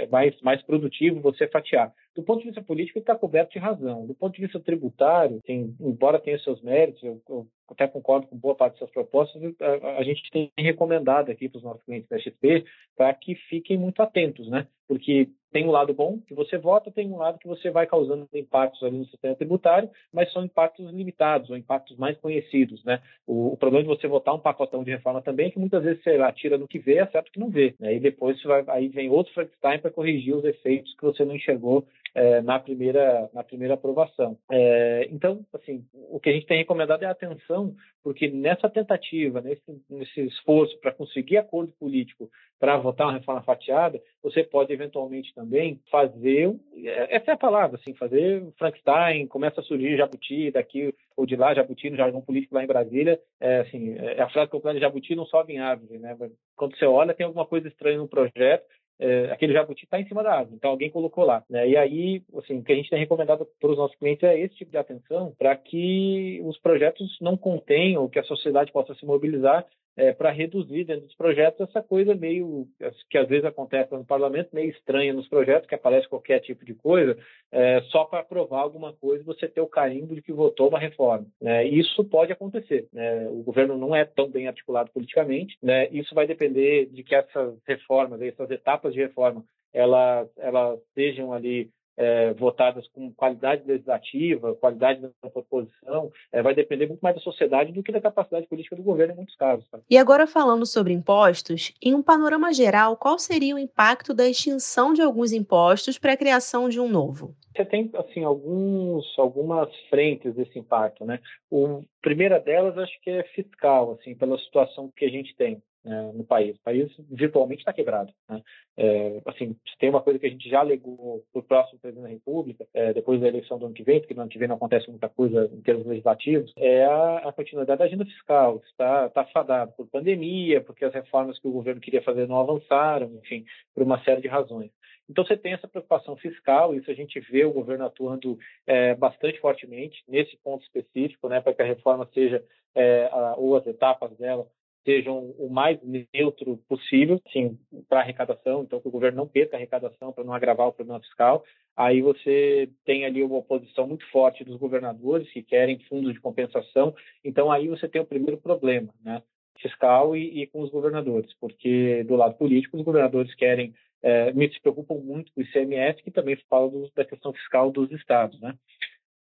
é, 0.00 0.04
é 0.04 0.06
mais, 0.06 0.40
mais 0.40 0.62
produtivo 0.62 1.20
você 1.20 1.48
fatiar. 1.48 1.92
Do 2.14 2.22
ponto 2.22 2.40
de 2.40 2.46
vista 2.46 2.62
político, 2.62 2.98
ele 2.98 3.02
está 3.02 3.16
coberto 3.16 3.52
de 3.52 3.58
razão. 3.58 4.06
Do 4.06 4.14
ponto 4.14 4.34
de 4.34 4.42
vista 4.42 4.60
tributário, 4.60 5.40
assim, 5.42 5.74
embora 5.80 6.20
tenha 6.20 6.38
seus 6.38 6.62
méritos, 6.62 7.02
eu, 7.02 7.20
eu, 7.28 7.46
até 7.68 7.88
concordo 7.88 8.26
com 8.26 8.36
boa 8.36 8.54
parte 8.54 8.74
dessas 8.74 8.90
propostas, 8.90 9.42
a, 9.60 9.98
a 9.98 10.02
gente 10.04 10.30
tem 10.30 10.52
recomendado 10.58 11.30
aqui 11.30 11.48
para 11.48 11.58
os 11.58 11.64
nossos 11.64 11.82
clientes 11.82 12.08
da 12.08 12.18
XP 12.18 12.64
para 12.96 13.12
que 13.14 13.34
fiquem 13.34 13.76
muito 13.76 14.00
atentos, 14.00 14.48
né? 14.48 14.66
Porque 14.88 15.28
tem 15.52 15.66
um 15.66 15.70
lado 15.70 15.92
bom 15.92 16.18
que 16.26 16.34
você 16.34 16.56
vota, 16.56 16.90
tem 16.90 17.08
um 17.08 17.18
lado 17.18 17.38
que 17.38 17.46
você 17.46 17.70
vai 17.70 17.86
causando 17.86 18.26
impactos 18.34 18.82
ali 18.82 18.96
no 18.96 19.04
sistema 19.04 19.34
tributário, 19.34 19.90
mas 20.12 20.32
são 20.32 20.44
impactos 20.44 20.90
limitados 20.90 21.50
ou 21.50 21.56
impactos 21.56 21.96
mais 21.98 22.16
conhecidos, 22.18 22.82
né? 22.84 23.00
O, 23.26 23.52
o, 23.52 23.56
problema 23.56 23.84
de 23.84 23.88
você 23.88 24.08
votar 24.08 24.34
um 24.34 24.38
pacotão 24.38 24.82
de 24.82 24.90
reforma 24.90 25.20
também 25.20 25.48
é 25.48 25.50
que 25.50 25.58
muitas 25.58 25.84
vezes 25.84 26.02
você 26.02 26.10
atira 26.16 26.56
no 26.56 26.66
que 26.66 26.78
vê, 26.78 26.98
acerta 26.98 27.28
o 27.28 27.32
que 27.32 27.40
não 27.40 27.50
vê, 27.50 27.74
né? 27.78 27.94
E 27.94 28.00
depois 28.00 28.42
vai, 28.42 28.64
aí 28.68 28.88
vem 28.88 29.10
outro 29.10 29.32
Frankenstein 29.34 29.78
para 29.78 29.90
corrigir 29.90 30.34
os 30.34 30.44
efeitos 30.44 30.94
que 30.96 31.04
você 31.04 31.24
não 31.24 31.36
enxergou 31.36 31.86
é, 32.14 32.40
na 32.42 32.58
primeira 32.58 33.30
na 33.32 33.42
primeira 33.42 33.74
aprovação. 33.74 34.36
É, 34.50 35.08
então, 35.10 35.44
assim, 35.52 35.84
o 36.10 36.20
que 36.20 36.30
a 36.30 36.32
gente 36.32 36.46
tem 36.46 36.58
recomendado 36.58 37.02
é 37.02 37.06
atenção, 37.06 37.74
porque 38.02 38.28
nessa 38.28 38.68
tentativa, 38.68 39.40
nesse, 39.40 39.62
nesse 39.88 40.20
esforço 40.26 40.78
para 40.80 40.92
conseguir 40.92 41.38
acordo 41.38 41.72
político 41.72 42.28
para 42.58 42.76
votar 42.76 43.06
uma 43.08 43.14
reforma 43.14 43.42
fatiada, 43.42 44.00
você 44.22 44.44
pode 44.44 44.72
eventualmente 44.72 45.34
também 45.34 45.80
fazer, 45.90 46.54
é, 46.76 47.16
essa 47.16 47.32
é 47.32 47.34
a 47.34 47.38
palavra, 47.38 47.78
assim, 47.80 47.94
fazer 47.94 48.44
Frankenstein, 48.58 49.26
começa 49.26 49.60
a 49.60 49.64
surgir 49.64 49.96
jabuti 49.96 50.50
daqui 50.50 50.94
ou 51.16 51.26
de 51.26 51.36
lá, 51.36 51.54
jabuti 51.54 51.90
no 51.90 51.96
jargão 51.96 52.20
político 52.20 52.54
lá 52.54 52.62
em 52.62 52.68
Brasília, 52.68 53.18
é, 53.40 53.60
assim, 53.60 53.96
é 53.98 54.22
a 54.22 54.28
frase 54.28 54.50
que 54.50 54.56
eu 54.56 54.60
falo, 54.60 54.78
jabuti 54.78 55.14
não 55.14 55.26
sobe 55.26 55.54
em 55.54 55.58
árvore, 55.58 55.98
né? 55.98 56.16
Quando 56.56 56.76
você 56.76 56.84
olha, 56.84 57.14
tem 57.14 57.26
alguma 57.26 57.46
coisa 57.46 57.68
estranha 57.68 57.98
no 57.98 58.08
projeto, 58.08 58.64
é, 58.98 59.30
aquele 59.32 59.52
jabuti 59.52 59.84
está 59.84 60.00
em 60.00 60.06
cima 60.06 60.22
da 60.22 60.34
árvore, 60.34 60.56
então 60.56 60.70
alguém 60.70 60.90
colocou 60.90 61.24
lá. 61.24 61.42
Né? 61.48 61.68
E 61.70 61.76
aí, 61.76 62.22
assim, 62.38 62.58
o 62.58 62.62
que 62.62 62.72
a 62.72 62.76
gente 62.76 62.90
tem 62.90 62.98
recomendado 62.98 63.46
para 63.60 63.70
os 63.70 63.76
nossos 63.76 63.96
clientes 63.96 64.22
é 64.22 64.38
esse 64.38 64.54
tipo 64.54 64.70
de 64.70 64.78
atenção 64.78 65.34
para 65.38 65.56
que 65.56 66.40
os 66.44 66.58
projetos 66.58 67.16
não 67.20 67.36
contenham, 67.36 68.08
que 68.08 68.18
a 68.18 68.24
sociedade 68.24 68.72
possa 68.72 68.94
se 68.94 69.04
mobilizar 69.04 69.66
é, 69.96 70.12
para 70.12 70.30
reduzir 70.30 70.84
dentro 70.84 71.06
dos 71.06 71.14
projetos 71.14 71.68
essa 71.68 71.82
coisa 71.82 72.14
meio 72.14 72.66
que 73.10 73.18
às 73.18 73.28
vezes 73.28 73.44
acontece 73.44 73.92
no 73.92 74.04
parlamento, 74.04 74.50
meio 74.52 74.70
estranha 74.70 75.12
nos 75.12 75.28
projetos, 75.28 75.68
que 75.68 75.74
aparece 75.74 76.08
qualquer 76.08 76.40
tipo 76.40 76.64
de 76.64 76.74
coisa, 76.74 77.16
é, 77.50 77.80
só 77.90 78.04
para 78.04 78.20
aprovar 78.20 78.60
alguma 78.60 78.92
coisa 78.92 79.24
você 79.24 79.48
ter 79.48 79.60
o 79.60 79.66
carimbo 79.66 80.14
de 80.14 80.22
que 80.22 80.32
votou 80.32 80.68
uma 80.68 80.78
reforma. 80.78 81.26
Né? 81.40 81.66
Isso 81.66 82.04
pode 82.04 82.32
acontecer. 82.32 82.88
Né? 82.92 83.28
O 83.28 83.42
governo 83.42 83.76
não 83.76 83.94
é 83.94 84.04
tão 84.04 84.28
bem 84.30 84.48
articulado 84.48 84.90
politicamente. 84.92 85.56
Né? 85.62 85.88
Isso 85.90 86.14
vai 86.14 86.26
depender 86.26 86.86
de 86.86 87.02
que 87.02 87.14
essas 87.14 87.54
reformas, 87.66 88.20
essas 88.22 88.50
etapas 88.50 88.94
de 88.94 89.00
reforma, 89.00 89.44
elas, 89.72 90.28
elas 90.38 90.78
sejam 90.94 91.32
ali 91.32 91.70
é, 91.96 92.32
votadas 92.34 92.86
com 92.88 93.12
qualidade 93.12 93.62
legislativa, 93.66 94.54
qualidade 94.54 95.00
da 95.00 95.30
proposição, 95.30 96.10
é, 96.32 96.42
vai 96.42 96.54
depender 96.54 96.86
muito 96.86 97.00
mais 97.00 97.16
da 97.16 97.22
sociedade 97.22 97.72
do 97.72 97.82
que 97.82 97.92
da 97.92 98.00
capacidade 98.00 98.46
política 98.46 98.76
do 98.76 98.82
governo 98.82 99.14
em 99.14 99.16
muitos 99.16 99.36
casos. 99.36 99.68
Tá? 99.68 99.78
E 99.90 99.96
agora 99.96 100.26
falando 100.26 100.66
sobre 100.66 100.92
impostos, 100.92 101.72
em 101.82 101.94
um 101.94 102.02
panorama 102.02 102.52
geral, 102.52 102.96
qual 102.96 103.18
seria 103.18 103.54
o 103.54 103.58
impacto 103.58 104.14
da 104.14 104.28
extinção 104.28 104.92
de 104.92 105.02
alguns 105.02 105.32
impostos 105.32 105.98
para 105.98 106.12
a 106.12 106.16
criação 106.16 106.68
de 106.68 106.80
um 106.80 106.88
novo? 106.88 107.34
Você 107.54 107.64
tem 107.66 107.90
assim 107.94 108.24
alguns, 108.24 109.04
algumas 109.18 109.68
frentes 109.90 110.34
desse 110.34 110.58
impacto, 110.58 111.04
né? 111.04 111.20
O 111.50 111.82
primeira 112.00 112.40
delas 112.40 112.76
acho 112.78 112.98
que 113.02 113.10
é 113.10 113.22
fiscal, 113.24 113.92
assim, 113.92 114.14
pela 114.14 114.38
situação 114.38 114.90
que 114.96 115.04
a 115.04 115.10
gente 115.10 115.36
tem 115.36 115.62
né, 115.84 116.12
no 116.14 116.24
país. 116.24 116.56
O 116.56 116.62
país 116.62 116.90
virtualmente 117.10 117.60
está 117.60 117.72
quebrado. 117.72 118.12
Né? 118.28 118.42
É, 118.76 119.22
assim, 119.26 119.56
tem 119.78 119.90
uma 119.90 120.02
coisa 120.02 120.18
que 120.18 120.26
a 120.26 120.30
gente 120.30 120.48
já 120.48 120.60
alegou 120.60 121.24
para 121.32 121.40
o 121.40 121.42
próximo 121.42 121.78
presidente 121.80 122.04
da 122.04 122.10
República, 122.10 122.66
é, 122.72 122.92
depois 122.92 123.20
da 123.20 123.28
eleição 123.28 123.58
do 123.58 123.66
ano 123.66 123.74
que 123.74 123.82
vem, 123.82 124.00
porque 124.00 124.14
no 124.14 124.22
ano 124.22 124.30
que 124.30 124.38
vem 124.38 124.48
não 124.48 124.56
acontece 124.56 124.88
muita 124.88 125.08
coisa 125.08 125.50
em 125.52 125.60
termos 125.60 125.86
legislativos, 125.86 126.52
é 126.56 126.84
a, 126.84 127.28
a 127.28 127.32
continuidade 127.32 127.78
da 127.78 127.84
agenda 127.84 128.04
fiscal, 128.04 128.60
que 128.60 128.66
está, 128.68 129.06
está 129.06 129.24
fadada 129.26 129.72
por 129.72 129.86
pandemia, 129.88 130.60
porque 130.60 130.84
as 130.84 130.94
reformas 130.94 131.38
que 131.38 131.48
o 131.48 131.52
governo 131.52 131.80
queria 131.80 132.02
fazer 132.02 132.26
não 132.26 132.38
avançaram, 132.38 133.12
enfim, 133.22 133.44
por 133.74 133.82
uma 133.82 134.02
série 134.04 134.20
de 134.20 134.28
razões. 134.28 134.70
Então 135.08 135.24
você 135.24 135.36
tem 135.36 135.52
essa 135.52 135.68
preocupação 135.68 136.16
fiscal, 136.16 136.74
isso 136.74 136.90
a 136.90 136.94
gente 136.94 137.20
vê 137.20 137.44
o 137.44 137.52
governo 137.52 137.84
atuando 137.84 138.38
é, 138.66 138.94
bastante 138.94 139.38
fortemente 139.40 140.02
nesse 140.08 140.36
ponto 140.38 140.62
específico, 140.62 141.28
né, 141.28 141.40
para 141.40 141.52
que 141.52 141.62
a 141.62 141.66
reforma 141.66 142.08
seja, 142.14 142.42
é, 142.74 143.08
a, 143.12 143.34
ou 143.36 143.56
as 143.56 143.66
etapas 143.66 144.16
dela, 144.16 144.46
sejam 144.84 145.34
o 145.38 145.48
mais 145.48 145.78
neutro 146.12 146.56
possível, 146.68 147.20
sim, 147.32 147.58
para 147.88 148.00
arrecadação, 148.00 148.62
então 148.62 148.80
que 148.80 148.88
o 148.88 148.90
governo 148.90 149.18
não 149.18 149.28
perca 149.28 149.56
a 149.56 149.58
arrecadação 149.58 150.12
para 150.12 150.24
não 150.24 150.34
agravar 150.34 150.68
o 150.68 150.72
problema 150.72 151.00
fiscal. 151.00 151.44
Aí 151.76 152.02
você 152.02 152.68
tem 152.84 153.04
ali 153.04 153.22
uma 153.22 153.38
oposição 153.38 153.86
muito 153.86 154.04
forte 154.10 154.44
dos 154.44 154.56
governadores 154.56 155.30
que 155.30 155.42
querem 155.42 155.78
fundos 155.88 156.12
de 156.12 156.20
compensação. 156.20 156.94
Então 157.24 157.50
aí 157.50 157.68
você 157.68 157.88
tem 157.88 158.02
o 158.02 158.06
primeiro 158.06 158.40
problema, 158.40 158.92
né, 159.04 159.22
fiscal 159.58 160.16
e, 160.16 160.42
e 160.42 160.46
com 160.46 160.60
os 160.60 160.70
governadores, 160.70 161.32
porque 161.40 162.04
do 162.04 162.16
lado 162.16 162.36
político 162.36 162.76
os 162.76 162.82
governadores 162.82 163.34
querem 163.34 163.72
é, 164.02 164.32
se 164.32 164.60
preocupam 164.60 164.96
muito 164.96 165.32
com 165.32 165.40
o 165.40 165.44
ICMS, 165.44 166.02
que 166.02 166.10
também 166.10 166.36
fala 166.50 166.68
do, 166.68 166.90
da 166.94 167.04
questão 167.04 167.32
fiscal 167.32 167.70
dos 167.70 167.90
estados, 167.92 168.40
né? 168.40 168.54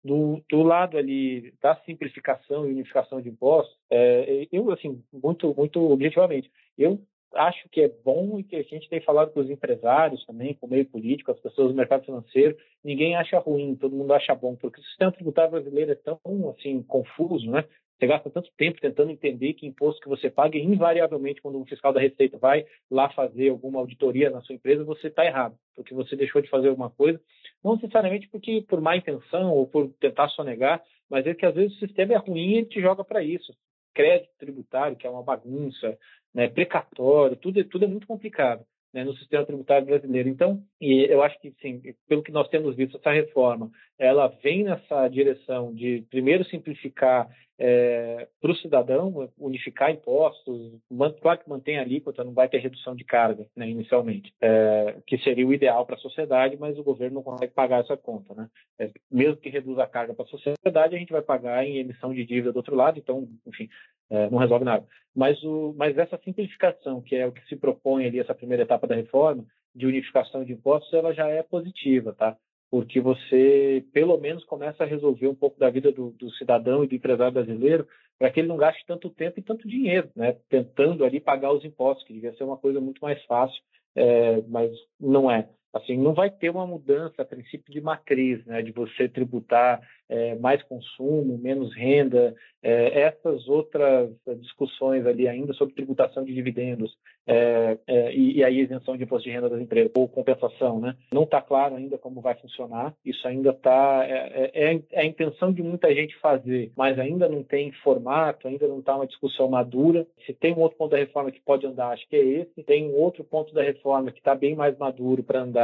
Do, 0.04 0.42
do 0.48 0.62
lado 0.62 0.96
ali 0.96 1.52
da 1.60 1.76
simplificação 1.84 2.66
e 2.66 2.72
unificação 2.72 3.20
de 3.20 3.28
impostos, 3.28 3.76
é, 3.90 4.46
eu, 4.52 4.70
assim, 4.70 5.02
muito, 5.12 5.54
muito 5.56 5.80
objetivamente, 5.90 6.50
eu 6.78 7.00
acho 7.34 7.68
que 7.68 7.82
é 7.82 7.88
bom 7.88 8.38
e 8.38 8.44
que 8.44 8.56
a 8.56 8.62
gente 8.62 8.88
tem 8.88 9.00
falado 9.00 9.32
com 9.32 9.40
os 9.40 9.50
empresários 9.50 10.24
também, 10.24 10.54
com 10.54 10.66
o 10.66 10.70
meio 10.70 10.86
político, 10.86 11.30
as 11.30 11.40
pessoas 11.40 11.68
do 11.68 11.74
mercado 11.74 12.04
financeiro, 12.04 12.56
ninguém 12.82 13.16
acha 13.16 13.38
ruim, 13.38 13.74
todo 13.74 13.96
mundo 13.96 14.12
acha 14.12 14.34
bom, 14.34 14.56
porque 14.56 14.80
o 14.80 14.84
sistema 14.84 15.12
tributário 15.12 15.50
brasileiro 15.50 15.92
é 15.92 15.94
tão, 15.94 16.18
assim, 16.56 16.82
confuso, 16.82 17.50
né? 17.50 17.64
Você 17.98 18.06
gasta 18.06 18.28
tanto 18.28 18.50
tempo 18.58 18.80
tentando 18.80 19.10
entender 19.10 19.54
que 19.54 19.66
imposto 19.66 20.02
que 20.02 20.08
você 20.08 20.28
paga 20.28 20.58
e 20.58 20.62
invariavelmente 20.62 21.40
quando 21.40 21.58
um 21.58 21.64
fiscal 21.64 21.92
da 21.94 22.00
Receita 22.00 22.36
vai 22.36 22.66
lá 22.90 23.08
fazer 23.10 23.48
alguma 23.48 23.80
auditoria 23.80 24.28
na 24.28 24.42
sua 24.42 24.54
empresa, 24.54 24.84
você 24.84 25.08
está 25.08 25.24
errado, 25.24 25.56
porque 25.74 25.94
você 25.94 26.14
deixou 26.14 26.42
de 26.42 26.50
fazer 26.50 26.68
alguma 26.68 26.90
coisa, 26.90 27.18
não 27.64 27.74
necessariamente 27.74 28.28
porque 28.28 28.62
por 28.68 28.80
má 28.82 28.96
intenção 28.96 29.50
ou 29.50 29.66
por 29.66 29.88
tentar 29.98 30.28
sonegar, 30.28 30.82
mas 31.08 31.26
é 31.26 31.34
que 31.34 31.46
às 31.46 31.54
vezes 31.54 31.74
o 31.76 31.80
sistema 31.80 32.12
é 32.12 32.16
ruim 32.16 32.50
e 32.50 32.58
ele 32.58 32.66
te 32.66 32.80
joga 32.80 33.02
para 33.02 33.22
isso. 33.22 33.54
Crédito 33.94 34.30
tributário, 34.38 34.96
que 34.96 35.06
é 35.06 35.10
uma 35.10 35.22
bagunça, 35.22 35.96
né, 36.34 36.48
precatório, 36.48 37.36
tudo, 37.36 37.64
tudo 37.64 37.86
é 37.86 37.88
muito 37.88 38.06
complicado 38.06 38.62
né, 38.96 39.04
no 39.04 39.14
sistema 39.16 39.44
tributário 39.44 39.86
brasileiro. 39.86 40.28
Então, 40.28 40.62
eu 40.80 41.22
acho 41.22 41.38
que, 41.38 41.54
sim, 41.60 41.82
pelo 42.08 42.22
que 42.22 42.32
nós 42.32 42.48
temos 42.48 42.74
visto, 42.74 42.96
essa 42.96 43.10
reforma, 43.10 43.70
ela 43.98 44.28
vem 44.42 44.64
nessa 44.64 45.06
direção 45.08 45.74
de, 45.74 46.04
primeiro, 46.10 46.44
simplificar 46.44 47.28
é, 47.58 48.28
para 48.40 48.50
o 48.50 48.56
cidadão, 48.56 49.30
unificar 49.38 49.90
impostos, 49.90 50.72
claro 51.20 51.38
que 51.38 51.48
mantém 51.48 51.78
a 51.78 51.82
alíquota, 51.82 52.22
não 52.22 52.32
vai 52.32 52.48
ter 52.48 52.58
redução 52.58 52.94
de 52.94 53.04
carga, 53.04 53.46
né, 53.56 53.68
inicialmente, 53.68 54.32
é, 54.40 54.96
que 55.06 55.16
seria 55.18 55.46
o 55.46 55.54
ideal 55.54 55.86
para 55.86 55.96
a 55.96 55.98
sociedade, 55.98 56.56
mas 56.58 56.78
o 56.78 56.84
governo 56.84 57.16
não 57.16 57.22
consegue 57.22 57.52
pagar 57.52 57.80
essa 57.80 57.96
conta. 57.96 58.34
Né? 58.34 58.48
É, 58.78 58.90
mesmo 59.10 59.36
que 59.36 59.48
reduza 59.48 59.82
a 59.82 59.86
carga 59.86 60.12
para 60.12 60.24
a 60.24 60.28
sociedade, 60.28 60.94
a 60.94 60.98
gente 60.98 61.12
vai 61.12 61.22
pagar 61.22 61.64
em 61.64 61.78
emissão 61.78 62.12
de 62.12 62.24
dívida 62.24 62.52
do 62.52 62.56
outro 62.56 62.76
lado, 62.76 62.98
então, 62.98 63.26
enfim, 63.46 63.68
é, 64.10 64.28
não 64.28 64.38
resolve 64.38 64.64
nada. 64.64 64.86
Mas, 65.14 65.42
o, 65.42 65.74
mas 65.76 65.96
essa 65.96 66.18
simplificação, 66.18 67.00
que 67.00 67.16
é 67.16 67.26
o 67.26 67.32
que 67.32 67.44
se 67.46 67.56
propõe 67.56 68.06
ali, 68.06 68.20
essa 68.20 68.34
primeira 68.34 68.64
etapa 68.64 68.86
da 68.86 68.94
reforma, 68.94 69.44
de 69.74 69.86
unificação 69.86 70.44
de 70.44 70.52
impostos, 70.52 70.92
ela 70.92 71.12
já 71.12 71.28
é 71.28 71.42
positiva, 71.42 72.12
tá? 72.14 72.36
Porque 72.76 73.00
você, 73.00 73.82
pelo 73.90 74.18
menos, 74.18 74.44
começa 74.44 74.84
a 74.84 74.86
resolver 74.86 75.26
um 75.28 75.34
pouco 75.34 75.58
da 75.58 75.70
vida 75.70 75.90
do, 75.90 76.10
do 76.10 76.30
cidadão 76.32 76.84
e 76.84 76.86
do 76.86 76.94
empresário 76.94 77.32
brasileiro 77.32 77.88
para 78.18 78.30
que 78.30 78.38
ele 78.38 78.48
não 78.48 78.58
gaste 78.58 78.84
tanto 78.86 79.08
tempo 79.08 79.40
e 79.40 79.42
tanto 79.42 79.66
dinheiro, 79.66 80.10
né? 80.14 80.36
Tentando 80.50 81.02
ali 81.02 81.18
pagar 81.18 81.54
os 81.54 81.64
impostos, 81.64 82.06
que 82.06 82.12
devia 82.12 82.34
ser 82.34 82.44
uma 82.44 82.58
coisa 82.58 82.78
muito 82.78 83.00
mais 83.00 83.24
fácil, 83.24 83.58
é, 83.94 84.42
mas 84.48 84.70
não 85.00 85.30
é 85.30 85.48
assim, 85.72 85.96
não 85.96 86.14
vai 86.14 86.30
ter 86.30 86.50
uma 86.50 86.66
mudança 86.66 87.22
a 87.22 87.24
princípio 87.24 87.72
de 87.72 87.80
matriz, 87.80 88.44
né, 88.46 88.62
de 88.62 88.72
você 88.72 89.08
tributar 89.08 89.80
é, 90.08 90.34
mais 90.36 90.62
consumo, 90.62 91.38
menos 91.38 91.74
renda, 91.74 92.34
é, 92.62 93.00
essas 93.00 93.48
outras 93.48 94.10
discussões 94.40 95.04
ali 95.06 95.28
ainda 95.28 95.52
sobre 95.52 95.74
tributação 95.74 96.24
de 96.24 96.32
dividendos 96.32 96.96
é, 97.26 97.78
é 97.86 98.14
e, 98.14 98.36
e 98.36 98.44
aí 98.44 98.60
isenção 98.60 98.96
de 98.96 99.02
imposto 99.02 99.28
de 99.28 99.34
renda 99.34 99.48
das 99.48 99.60
empresas 99.60 99.90
ou 99.96 100.08
compensação, 100.08 100.80
né, 100.80 100.96
não 101.12 101.24
está 101.24 101.40
claro 101.42 101.74
ainda 101.74 101.98
como 101.98 102.20
vai 102.20 102.34
funcionar. 102.36 102.94
Isso 103.04 103.26
ainda 103.26 103.50
está 103.50 104.04
é, 104.06 104.50
é, 104.54 104.74
é, 104.74 105.00
a 105.00 105.04
intenção 105.04 105.52
de 105.52 105.62
muita 105.62 105.92
gente 105.94 106.16
fazer, 106.18 106.72
mas 106.76 106.98
ainda 106.98 107.28
não 107.28 107.42
tem 107.42 107.72
formato, 107.82 108.48
ainda 108.48 108.66
não 108.68 108.78
está 108.78 108.96
uma 108.96 109.06
discussão 109.06 109.48
madura. 109.48 110.06
Se 110.24 110.32
tem 110.32 110.54
um 110.54 110.60
outro 110.60 110.78
ponto 110.78 110.90
da 110.90 110.98
reforma 110.98 111.30
que 111.30 111.40
pode 111.40 111.66
andar, 111.66 111.88
acho 111.88 112.08
que 112.08 112.16
é 112.16 112.24
esse. 112.24 112.62
Tem 112.62 112.88
um 112.88 112.94
outro 112.94 113.24
ponto 113.24 113.52
da 113.52 113.62
reforma 113.62 114.10
que 114.10 114.18
está 114.18 114.34
bem 114.34 114.54
mais 114.54 114.76
maduro 114.78 115.22
para 115.22 115.40
andar 115.40 115.55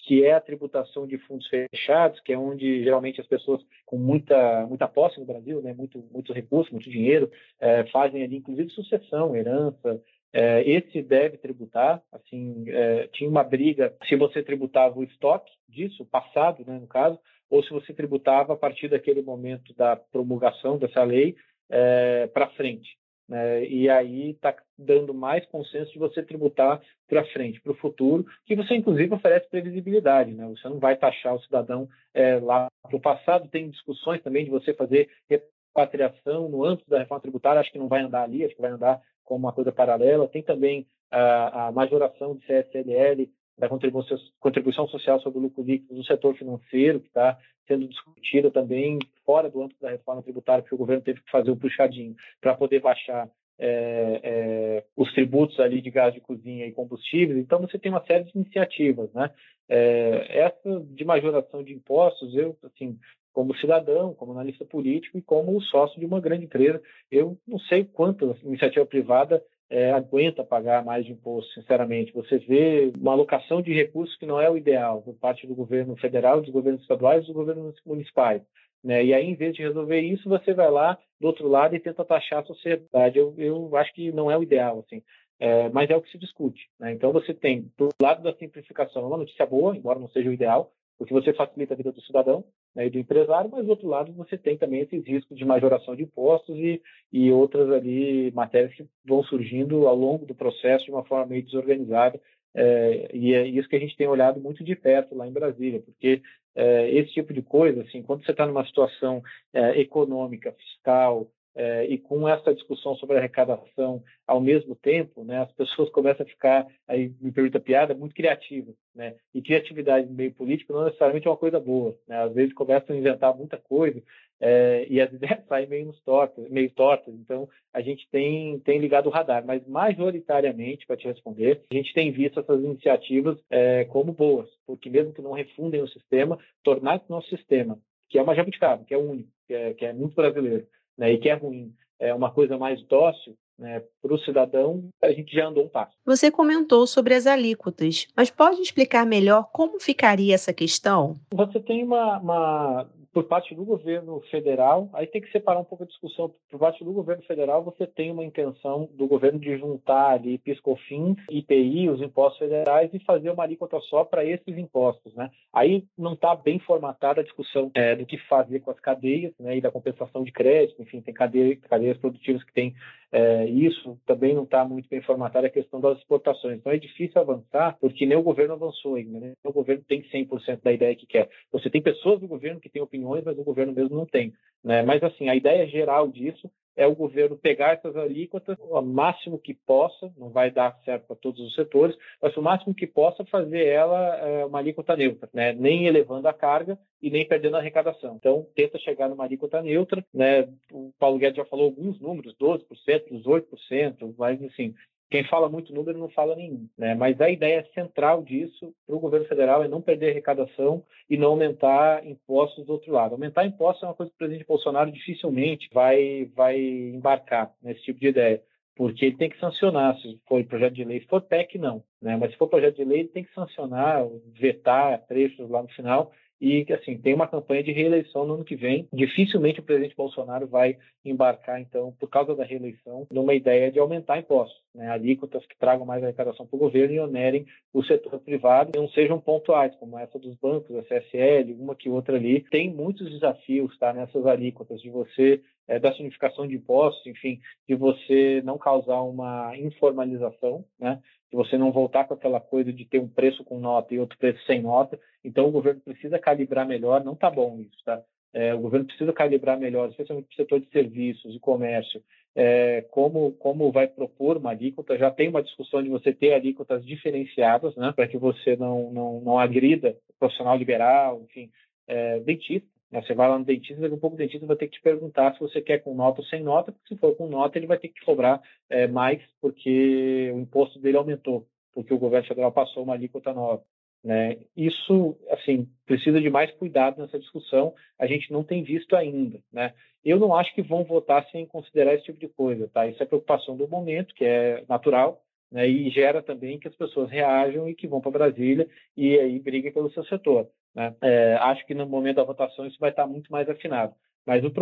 que 0.00 0.24
é 0.24 0.32
a 0.32 0.40
tributação 0.40 1.06
de 1.06 1.18
fundos 1.18 1.46
fechados, 1.48 2.20
que 2.20 2.32
é 2.32 2.38
onde 2.38 2.82
geralmente 2.82 3.20
as 3.20 3.26
pessoas 3.26 3.60
com 3.84 3.98
muita 3.98 4.66
muita 4.66 4.88
posse 4.88 5.18
no 5.18 5.26
Brasil, 5.26 5.60
né, 5.60 5.74
muito 5.74 5.98
muito 6.12 6.32
recurso, 6.32 6.72
muito 6.72 6.88
dinheiro, 6.88 7.30
é, 7.60 7.84
fazem 7.86 8.22
ali 8.22 8.36
inclusive 8.36 8.70
sucessão, 8.70 9.36
herança. 9.36 10.00
É, 10.32 10.62
esse 10.68 11.02
deve 11.02 11.38
tributar. 11.38 12.02
Assim, 12.12 12.64
é, 12.68 13.08
tinha 13.08 13.28
uma 13.28 13.42
briga 13.42 13.94
se 14.08 14.14
você 14.16 14.42
tributava 14.42 14.98
o 14.98 15.04
estoque 15.04 15.50
disso, 15.68 16.04
passado, 16.06 16.64
né, 16.66 16.78
no 16.78 16.86
caso, 16.86 17.18
ou 17.50 17.62
se 17.62 17.70
você 17.70 17.92
tributava 17.92 18.52
a 18.52 18.56
partir 18.56 18.88
daquele 18.88 19.22
momento 19.22 19.74
da 19.74 19.96
promulgação 19.96 20.78
dessa 20.78 21.02
lei 21.02 21.34
é, 21.70 22.26
para 22.28 22.48
frente. 22.50 22.97
Né? 23.28 23.66
E 23.66 23.90
aí 23.90 24.30
está 24.30 24.54
dando 24.78 25.12
mais 25.12 25.44
consenso 25.46 25.92
de 25.92 25.98
você 25.98 26.22
tributar 26.22 26.80
para 27.06 27.24
frente, 27.26 27.60
para 27.60 27.72
o 27.72 27.76
futuro, 27.76 28.24
que 28.46 28.56
você 28.56 28.74
inclusive 28.74 29.14
oferece 29.14 29.48
previsibilidade. 29.48 30.32
Né? 30.32 30.46
Você 30.48 30.68
não 30.68 30.78
vai 30.78 30.96
taxar 30.96 31.34
o 31.34 31.42
cidadão 31.42 31.88
é, 32.14 32.38
lá 32.38 32.68
para 32.82 32.96
o 32.96 33.00
passado. 33.00 33.48
Tem 33.48 33.68
discussões 33.68 34.22
também 34.22 34.44
de 34.44 34.50
você 34.50 34.72
fazer 34.72 35.10
repatriação 35.28 36.48
no 36.48 36.64
âmbito 36.64 36.88
da 36.88 37.00
reforma 37.00 37.20
tributária. 37.20 37.60
Acho 37.60 37.72
que 37.72 37.78
não 37.78 37.88
vai 37.88 38.02
andar 38.02 38.22
ali, 38.22 38.44
acho 38.44 38.54
que 38.54 38.62
vai 38.62 38.70
andar 38.70 39.00
como 39.24 39.46
uma 39.46 39.52
coisa 39.52 39.70
paralela. 39.70 40.28
Tem 40.28 40.42
também 40.42 40.86
a, 41.10 41.66
a 41.66 41.72
majoração 41.72 42.34
de 42.34 42.46
CSLL 42.46 43.28
da 43.58 43.68
contribuição, 43.68 44.16
contribuição 44.40 44.86
social 44.88 45.20
sobre 45.20 45.38
o 45.38 45.42
lucro 45.42 45.62
líquido 45.62 45.94
no 45.94 46.04
setor 46.04 46.34
financeiro, 46.36 47.00
que 47.00 47.08
está 47.08 47.36
sendo 47.66 47.86
discutida 47.86 48.50
também 48.50 48.98
fora 49.28 49.50
do 49.50 49.62
âmbito 49.62 49.82
da 49.82 49.90
reforma 49.90 50.22
tributária, 50.22 50.62
porque 50.62 50.74
o 50.74 50.78
governo 50.78 51.02
teve 51.02 51.20
que 51.20 51.30
fazer 51.30 51.50
o 51.50 51.56
puxadinho 51.56 52.16
para 52.40 52.54
poder 52.54 52.80
baixar 52.80 53.28
é, 53.58 54.20
é, 54.22 54.84
os 54.96 55.12
tributos 55.12 55.60
ali 55.60 55.82
de 55.82 55.90
gás 55.90 56.14
de 56.14 56.20
cozinha 56.20 56.64
e 56.64 56.72
combustíveis. 56.72 57.38
Então, 57.38 57.60
você 57.60 57.78
tem 57.78 57.92
uma 57.92 58.04
série 58.06 58.24
de 58.24 58.32
iniciativas. 58.34 59.12
Né? 59.12 59.30
É, 59.68 60.38
essa 60.46 60.80
de 60.80 61.04
majoração 61.04 61.62
de 61.62 61.74
impostos, 61.74 62.34
eu, 62.34 62.56
assim, 62.64 62.98
como 63.30 63.54
cidadão, 63.58 64.14
como 64.14 64.32
analista 64.32 64.64
político 64.64 65.18
e 65.18 65.22
como 65.22 65.60
sócio 65.60 66.00
de 66.00 66.06
uma 66.06 66.20
grande 66.20 66.46
empresa, 66.46 66.80
eu 67.10 67.36
não 67.46 67.58
sei 67.58 67.84
quanto 67.84 68.30
a 68.30 68.46
iniciativa 68.46 68.86
privada 68.86 69.44
é, 69.68 69.92
aguenta 69.92 70.42
pagar 70.42 70.82
mais 70.82 71.04
de 71.04 71.12
imposto, 71.12 71.52
sinceramente. 71.52 72.14
Você 72.14 72.38
vê 72.38 72.90
uma 72.98 73.12
alocação 73.12 73.60
de 73.60 73.74
recursos 73.74 74.16
que 74.16 74.24
não 74.24 74.40
é 74.40 74.48
o 74.48 74.56
ideal 74.56 75.02
por 75.02 75.14
parte 75.16 75.46
do 75.46 75.54
governo 75.54 75.94
federal, 75.96 76.40
dos 76.40 76.50
governos 76.50 76.80
estaduais 76.80 77.24
e 77.24 77.26
dos 77.26 77.34
governos 77.34 77.78
municipais. 77.84 78.40
Né? 78.82 79.04
E 79.04 79.14
aí, 79.14 79.24
em 79.24 79.34
vez 79.34 79.54
de 79.54 79.62
resolver 79.62 80.00
isso, 80.00 80.28
você 80.28 80.54
vai 80.54 80.70
lá 80.70 80.98
do 81.20 81.26
outro 81.26 81.48
lado 81.48 81.74
e 81.74 81.80
tenta 81.80 82.04
taxar 82.04 82.40
a 82.40 82.46
sociedade. 82.46 83.18
Eu, 83.18 83.34
eu 83.36 83.76
acho 83.76 83.92
que 83.92 84.12
não 84.12 84.30
é 84.30 84.38
o 84.38 84.42
ideal, 84.42 84.84
assim. 84.86 85.02
É, 85.40 85.68
mas 85.68 85.88
é 85.88 85.96
o 85.96 86.02
que 86.02 86.10
se 86.10 86.18
discute. 86.18 86.68
Né? 86.78 86.92
Então, 86.92 87.12
você 87.12 87.32
tem, 87.32 87.70
do 87.76 87.88
lado 88.00 88.22
da 88.22 88.34
simplificação, 88.34 89.06
uma 89.06 89.16
notícia 89.16 89.46
boa, 89.46 89.76
embora 89.76 89.98
não 89.98 90.08
seja 90.08 90.28
o 90.28 90.32
ideal, 90.32 90.72
porque 90.98 91.14
você 91.14 91.32
facilita 91.32 91.74
a 91.74 91.76
vida 91.76 91.92
do 91.92 92.00
cidadão 92.02 92.44
né, 92.74 92.86
e 92.86 92.90
do 92.90 92.98
empresário, 92.98 93.48
mas 93.50 93.64
do 93.64 93.70
outro 93.70 93.86
lado 93.86 94.12
você 94.12 94.36
tem 94.36 94.58
também 94.58 94.80
esses 94.80 95.06
riscos 95.06 95.38
de 95.38 95.44
majoração 95.44 95.94
de 95.94 96.02
impostos 96.02 96.56
e, 96.56 96.82
e 97.12 97.30
outras 97.30 97.70
ali 97.70 98.32
matérias 98.32 98.74
que 98.74 98.84
vão 99.06 99.22
surgindo 99.22 99.86
ao 99.86 99.94
longo 99.94 100.26
do 100.26 100.34
processo 100.34 100.84
de 100.84 100.90
uma 100.90 101.04
forma 101.04 101.26
meio 101.26 101.44
desorganizada. 101.44 102.20
É, 102.54 103.10
e 103.14 103.34
é 103.34 103.46
isso 103.46 103.68
que 103.68 103.76
a 103.76 103.80
gente 103.80 103.96
tem 103.96 104.08
olhado 104.08 104.40
muito 104.40 104.64
de 104.64 104.74
perto 104.74 105.14
lá 105.14 105.26
em 105.26 105.32
Brasília, 105.32 105.80
porque 105.80 106.22
é, 106.54 106.90
esse 106.90 107.12
tipo 107.12 107.32
de 107.32 107.42
coisa, 107.42 107.82
assim, 107.82 108.02
quando 108.02 108.24
você 108.24 108.32
está 108.32 108.46
numa 108.46 108.66
situação 108.66 109.22
é, 109.52 109.80
econômica, 109.80 110.52
fiscal, 110.52 111.30
é, 111.58 111.84
e 111.86 111.98
com 111.98 112.28
essa 112.28 112.54
discussão 112.54 112.94
sobre 112.94 113.18
arrecadação 113.18 114.00
ao 114.24 114.40
mesmo 114.40 114.76
tempo, 114.76 115.24
né, 115.24 115.38
as 115.42 115.50
pessoas 115.50 115.90
começam 115.90 116.24
a 116.24 116.28
ficar, 116.28 116.64
aí 116.86 117.12
me 117.20 117.32
permita 117.32 117.58
a 117.58 117.60
piada, 117.60 117.94
muito 117.94 118.14
criativas. 118.14 118.76
Né? 118.94 119.16
E 119.34 119.42
criatividade 119.42 120.06
no 120.06 120.14
meio 120.14 120.32
político 120.32 120.72
não 120.72 120.84
necessariamente 120.84 121.26
é 121.26 121.30
uma 121.30 121.36
coisa 121.36 121.58
boa. 121.58 121.96
Né? 122.06 122.16
Às 122.16 122.32
vezes 122.32 122.54
começam 122.54 122.94
a 122.94 122.98
inventar 122.98 123.36
muita 123.36 123.56
coisa 123.56 124.00
é, 124.40 124.86
e 124.88 125.00
as 125.00 125.10
ideias 125.12 125.44
saem 125.48 125.66
meio, 125.66 125.92
tortas, 126.04 126.48
meio 126.48 126.70
tortas. 126.70 127.12
Então, 127.12 127.48
a 127.74 127.80
gente 127.80 128.08
tem, 128.08 128.60
tem 128.60 128.78
ligado 128.78 129.06
o 129.06 129.12
radar. 129.12 129.44
Mas, 129.44 129.66
majoritariamente, 129.66 130.86
para 130.86 130.96
te 130.96 131.08
responder, 131.08 131.62
a 131.72 131.74
gente 131.74 131.92
tem 131.92 132.12
visto 132.12 132.38
essas 132.38 132.62
iniciativas 132.62 133.36
é, 133.50 133.84
como 133.86 134.12
boas, 134.12 134.48
porque 134.64 134.88
mesmo 134.88 135.12
que 135.12 135.22
não 135.22 135.32
refundem 135.32 135.82
o 135.82 135.88
sistema, 135.88 136.38
tornar 136.62 136.96
esse 136.96 137.10
nosso 137.10 137.28
sistema, 137.28 137.78
que 138.08 138.16
é 138.16 138.22
uma 138.22 138.34
jabuticaba, 138.34 138.84
que 138.84 138.94
é 138.94 138.98
único, 138.98 139.28
que 139.46 139.54
é, 139.54 139.74
que 139.74 139.84
é 139.84 139.92
muito 139.92 140.14
brasileiro, 140.14 140.66
né, 140.98 141.12
e 141.12 141.18
que 141.18 141.28
é 141.28 141.34
ruim, 141.34 141.72
é 141.98 142.12
uma 142.12 142.30
coisa 142.32 142.58
mais 142.58 142.82
dócil, 142.86 143.36
né, 143.58 143.82
para 144.00 144.14
o 144.14 144.18
cidadão, 144.18 144.88
a 145.02 145.10
gente 145.10 145.34
já 145.34 145.46
andou 145.46 145.64
um 145.64 145.68
passo. 145.68 145.96
Você 146.04 146.30
comentou 146.30 146.86
sobre 146.86 147.14
as 147.14 147.26
alíquotas, 147.26 148.06
mas 148.16 148.30
pode 148.30 148.60
explicar 148.60 149.04
melhor 149.04 149.48
como 149.52 149.80
ficaria 149.80 150.34
essa 150.34 150.52
questão? 150.52 151.16
Você 151.32 151.60
tem 151.60 151.82
uma, 151.82 152.18
uma 152.18 152.86
por 153.12 153.24
parte 153.24 153.52
do 153.52 153.64
governo 153.64 154.20
federal, 154.30 154.88
aí 154.92 155.04
tem 155.06 155.20
que 155.20 155.32
separar 155.32 155.58
um 155.58 155.64
pouco 155.64 155.82
a 155.82 155.86
discussão. 155.86 156.32
Por 156.48 156.60
parte 156.60 156.84
do 156.84 156.92
governo 156.92 157.22
federal, 157.24 157.64
você 157.64 157.84
tem 157.84 158.12
uma 158.12 158.24
intenção 158.24 158.88
do 158.92 159.08
governo 159.08 159.40
de 159.40 159.58
juntar 159.58 160.10
ali 160.10 160.38
PiscoFins, 160.38 161.16
IPI, 161.28 161.90
os 161.90 162.00
impostos 162.00 162.38
federais 162.38 162.90
e 162.92 163.00
fazer 163.00 163.30
uma 163.30 163.42
alíquota 163.42 163.80
só 163.80 164.04
para 164.04 164.24
esses 164.24 164.56
impostos, 164.56 165.12
né? 165.14 165.30
Aí 165.52 165.84
não 165.98 166.12
está 166.12 166.36
bem 166.36 166.60
formatada 166.60 167.20
a 167.20 167.24
discussão 167.24 167.72
é, 167.74 167.96
do 167.96 168.06
que 168.06 168.18
fazer 168.28 168.60
com 168.60 168.70
as 168.70 168.78
cadeias, 168.78 169.32
né? 169.40 169.56
E 169.56 169.60
da 169.60 169.72
compensação 169.72 170.22
de 170.22 170.30
crédito, 170.30 170.80
enfim, 170.80 171.00
tem 171.00 171.12
cadeias, 171.12 171.58
cadeias 171.62 171.98
produtivas 171.98 172.44
que 172.44 172.52
têm 172.52 172.74
é, 173.10 173.46
isso 173.46 173.98
também 174.06 174.34
não 174.34 174.44
está 174.44 174.64
muito 174.64 174.88
bem 174.88 175.00
formatada 175.00 175.46
a 175.46 175.50
questão 175.50 175.80
das 175.80 175.98
exportações. 175.98 176.58
Então 176.58 176.72
é 176.72 176.76
difícil 176.76 177.20
avançar, 177.20 177.76
porque 177.80 178.04
nem 178.04 178.18
o 178.18 178.22
governo 178.22 178.54
avançou 178.54 178.96
ainda. 178.96 179.18
Né? 179.18 179.32
O 179.44 179.52
governo 179.52 179.82
tem 179.88 180.02
100% 180.02 180.60
da 180.62 180.72
ideia 180.72 180.94
que 180.94 181.06
quer. 181.06 181.28
Você 181.50 181.70
tem 181.70 181.80
pessoas 181.80 182.20
do 182.20 182.28
governo 182.28 182.60
que 182.60 182.68
têm 182.68 182.82
opiniões, 182.82 183.24
mas 183.24 183.38
o 183.38 183.44
governo 183.44 183.72
mesmo 183.72 183.96
não 183.96 184.06
tem. 184.06 184.32
Né? 184.62 184.82
Mas, 184.82 185.02
assim, 185.02 185.28
a 185.28 185.36
ideia 185.36 185.66
geral 185.66 186.08
disso 186.08 186.50
é 186.78 186.86
o 186.86 186.94
governo 186.94 187.36
pegar 187.36 187.74
essas 187.74 187.96
alíquotas 187.96 188.56
o 188.60 188.80
máximo 188.80 189.36
que 189.36 189.52
possa, 189.52 190.12
não 190.16 190.30
vai 190.30 190.48
dar 190.48 190.78
certo 190.84 191.08
para 191.08 191.16
todos 191.16 191.40
os 191.40 191.54
setores, 191.54 191.96
mas 192.22 192.36
o 192.36 192.40
máximo 192.40 192.72
que 192.72 192.86
possa 192.86 193.24
fazer 193.24 193.66
ela 193.66 194.16
é, 194.16 194.44
uma 194.44 194.60
alíquota 194.60 194.96
neutra, 194.96 195.28
né? 195.34 195.52
nem 195.52 195.86
elevando 195.86 196.28
a 196.28 196.32
carga 196.32 196.78
e 197.02 197.10
nem 197.10 197.26
perdendo 197.26 197.56
a 197.56 197.58
arrecadação. 197.58 198.14
Então, 198.14 198.46
tenta 198.54 198.78
chegar 198.78 199.08
numa 199.08 199.24
alíquota 199.24 199.60
neutra, 199.60 200.04
né? 200.14 200.48
o 200.72 200.92
Paulo 201.00 201.18
Guedes 201.18 201.36
já 201.36 201.44
falou 201.44 201.66
alguns 201.66 202.00
números, 202.00 202.36
12%, 202.40 202.64
18%, 203.10 204.14
mas 204.16 204.40
assim, 204.44 204.72
quem 205.10 205.24
fala 205.24 205.48
muito 205.48 205.72
número 205.72 205.98
não 205.98 206.08
fala 206.10 206.36
nenhum, 206.36 206.68
né? 206.76 206.94
Mas 206.94 207.20
a 207.20 207.30
ideia 207.30 207.66
central 207.74 208.22
disso 208.22 208.74
para 208.86 208.94
o 208.94 209.00
governo 209.00 209.26
federal 209.26 209.62
é 209.62 209.68
não 209.68 209.80
perder 209.80 210.10
arrecadação 210.10 210.84
e 211.08 211.16
não 211.16 211.30
aumentar 211.30 212.06
impostos 212.06 212.66
do 212.66 212.72
outro 212.72 212.92
lado. 212.92 213.12
Aumentar 213.12 213.46
impostos 213.46 213.82
é 213.82 213.86
uma 213.86 213.94
coisa 213.94 214.10
que 214.10 214.16
o 214.16 214.18
presidente 214.18 214.46
Bolsonaro 214.46 214.92
dificilmente 214.92 215.68
vai 215.72 216.26
vai 216.34 216.58
embarcar 216.58 217.52
nesse 217.62 217.82
tipo 217.82 217.98
de 217.98 218.08
ideia, 218.08 218.42
porque 218.76 219.06
ele 219.06 219.16
tem 219.16 219.30
que 219.30 219.40
sancionar 219.40 219.96
se 219.98 220.20
for 220.28 220.44
projeto 220.44 220.74
de 220.74 220.84
lei, 220.84 221.00
se 221.00 221.06
for 221.06 221.22
PEC 221.22 221.58
não, 221.58 221.82
né? 222.02 222.16
Mas 222.16 222.32
se 222.32 222.36
for 222.36 222.48
projeto 222.48 222.76
de 222.76 222.84
lei 222.84 223.00
ele 223.00 223.08
tem 223.08 223.24
que 223.24 223.32
sancionar, 223.34 224.06
vetar 224.38 225.06
trechos 225.06 225.48
lá 225.48 225.62
no 225.62 225.68
final 225.68 226.12
e 226.40 226.64
que 226.64 226.72
assim 226.72 226.98
tem 226.98 227.14
uma 227.14 227.26
campanha 227.26 227.62
de 227.62 227.72
reeleição 227.72 228.26
no 228.26 228.34
ano 228.34 228.44
que 228.44 228.56
vem. 228.56 228.88
Dificilmente 228.92 229.60
o 229.60 229.62
presidente 229.62 229.96
Bolsonaro 229.96 230.46
vai 230.46 230.78
embarcar 231.04 231.60
então, 231.60 231.92
por 231.98 232.08
causa 232.08 232.34
da 232.34 232.44
reeleição, 232.44 233.06
numa 233.10 233.34
ideia 233.34 233.70
de 233.70 233.78
aumentar 233.78 234.18
impostos. 234.18 234.56
Né, 234.78 234.88
alíquotas 234.88 235.44
que 235.44 235.58
tragam 235.58 235.84
mais 235.84 236.02
arrecadação 236.02 236.46
para 236.46 236.56
o 236.56 236.60
governo 236.60 236.94
e 236.94 237.00
onerem 237.00 237.44
o 237.74 237.82
setor 237.82 238.20
privado 238.20 238.70
não 238.74 238.88
sejam 238.90 239.20
pontuais, 239.20 239.74
como 239.76 239.98
essa 239.98 240.18
dos 240.18 240.36
bancos, 240.36 240.74
a 240.76 240.82
CSL, 240.84 241.52
uma 241.54 241.74
que 241.74 241.90
outra 241.90 242.16
ali. 242.16 242.44
Tem 242.48 242.72
muitos 242.72 243.10
desafios 243.10 243.76
tá, 243.78 243.92
nessas 243.92 244.24
alíquotas, 244.24 244.80
de 244.80 244.88
você, 244.88 245.42
é, 245.66 245.80
da 245.80 245.92
significação 245.92 246.46
de 246.46 246.54
impostos, 246.54 247.04
enfim, 247.06 247.40
de 247.68 247.74
você 247.74 248.40
não 248.44 248.56
causar 248.56 249.02
uma 249.02 249.52
informalização, 249.58 250.64
né, 250.78 251.02
de 251.28 251.36
você 251.36 251.58
não 251.58 251.72
voltar 251.72 252.04
com 252.04 252.14
aquela 252.14 252.40
coisa 252.40 252.72
de 252.72 252.84
ter 252.84 253.00
um 253.00 253.08
preço 253.08 253.44
com 253.44 253.58
nota 253.58 253.92
e 253.92 253.98
outro 253.98 254.16
preço 254.16 254.42
sem 254.46 254.62
nota. 254.62 254.98
Então, 255.24 255.48
o 255.48 255.52
governo 255.52 255.80
precisa 255.80 256.20
calibrar 256.20 256.66
melhor, 256.66 257.04
não 257.04 257.14
está 257.14 257.28
bom 257.28 257.58
isso, 257.60 257.76
tá? 257.84 258.00
É, 258.32 258.54
o 258.54 258.60
governo 258.60 258.86
precisa 258.86 259.12
calibrar 259.12 259.58
melhor, 259.58 259.88
especialmente 259.88 260.26
para 260.26 260.34
o 260.34 260.36
setor 260.36 260.60
de 260.60 260.68
serviços 260.68 261.34
e 261.34 261.40
comércio, 261.40 262.02
é, 262.34 262.82
como, 262.90 263.32
como 263.32 263.72
vai 263.72 263.88
propor 263.88 264.36
uma 264.36 264.50
alíquota. 264.50 264.96
Já 264.96 265.10
tem 265.10 265.28
uma 265.28 265.42
discussão 265.42 265.82
de 265.82 265.88
você 265.88 266.12
ter 266.12 266.34
alíquotas 266.34 266.84
diferenciadas, 266.84 267.74
né, 267.76 267.92
para 267.94 268.06
que 268.08 268.16
você 268.16 268.56
não, 268.56 268.92
não, 268.92 269.20
não 269.20 269.38
agrida 269.38 269.96
o 270.08 270.18
profissional 270.18 270.56
liberal, 270.56 271.22
enfim, 271.22 271.50
é, 271.86 272.20
dentista. 272.20 272.68
Né, 272.90 273.02
você 273.02 273.14
vai 273.14 273.28
lá 273.28 273.38
no 273.38 273.44
dentista, 273.44 273.80
daqui 273.80 273.94
a 273.94 273.98
pouco 273.98 274.14
o 274.14 274.18
dentista 274.18 274.46
vai 274.46 274.56
ter 274.56 274.68
que 274.68 274.78
te 274.78 274.82
perguntar 274.82 275.34
se 275.34 275.40
você 275.40 275.60
quer 275.60 275.78
com 275.78 275.94
nota 275.94 276.20
ou 276.20 276.26
sem 276.26 276.42
nota, 276.42 276.72
porque 276.72 276.94
se 276.94 277.00
for 277.00 277.14
com 277.16 277.28
nota, 277.28 277.58
ele 277.58 277.66
vai 277.66 277.78
ter 277.78 277.88
que 277.88 278.04
cobrar 278.04 278.40
é, 278.70 278.86
mais, 278.86 279.20
porque 279.40 280.30
o 280.34 280.38
imposto 280.38 280.78
dele 280.78 280.96
aumentou, 280.96 281.46
porque 281.74 281.92
o 281.92 281.98
governo 281.98 282.26
federal 282.26 282.52
passou 282.52 282.82
uma 282.82 282.94
alíquota 282.94 283.32
nova. 283.32 283.62
Né? 284.02 284.38
Isso, 284.56 285.16
assim, 285.30 285.68
precisa 285.84 286.20
de 286.20 286.30
mais 286.30 286.50
cuidado 286.52 287.00
nessa 287.00 287.18
discussão. 287.18 287.74
A 287.98 288.06
gente 288.06 288.32
não 288.32 288.44
tem 288.44 288.62
visto 288.62 288.94
ainda, 288.94 289.40
né? 289.52 289.74
Eu 290.04 290.18
não 290.18 290.34
acho 290.34 290.54
que 290.54 290.62
vão 290.62 290.84
votar 290.84 291.28
sem 291.30 291.44
considerar 291.44 291.94
esse 291.94 292.04
tipo 292.04 292.18
de 292.18 292.28
coisa, 292.28 292.68
tá? 292.68 292.86
Isso 292.86 293.02
é 293.02 293.06
preocupação 293.06 293.56
do 293.56 293.68
momento, 293.68 294.14
que 294.14 294.24
é 294.24 294.64
natural, 294.68 295.20
né? 295.50 295.66
E 295.66 295.90
gera 295.90 296.22
também 296.22 296.58
que 296.58 296.68
as 296.68 296.74
pessoas 296.76 297.10
reajam 297.10 297.68
e 297.68 297.74
que 297.74 297.88
vão 297.88 298.00
para 298.00 298.12
Brasília 298.12 298.68
e 298.96 299.18
aí 299.18 299.38
briguem 299.40 299.72
pelo 299.72 299.90
seu 299.90 300.04
setor, 300.04 300.48
né? 300.74 300.94
É, 301.02 301.34
acho 301.40 301.66
que 301.66 301.74
no 301.74 301.86
momento 301.86 302.16
da 302.16 302.24
votação 302.24 302.66
isso 302.66 302.78
vai 302.78 302.90
estar 302.90 303.06
muito 303.06 303.30
mais 303.32 303.48
afinado. 303.48 303.94
Mas 304.24 304.44
o, 304.44 304.52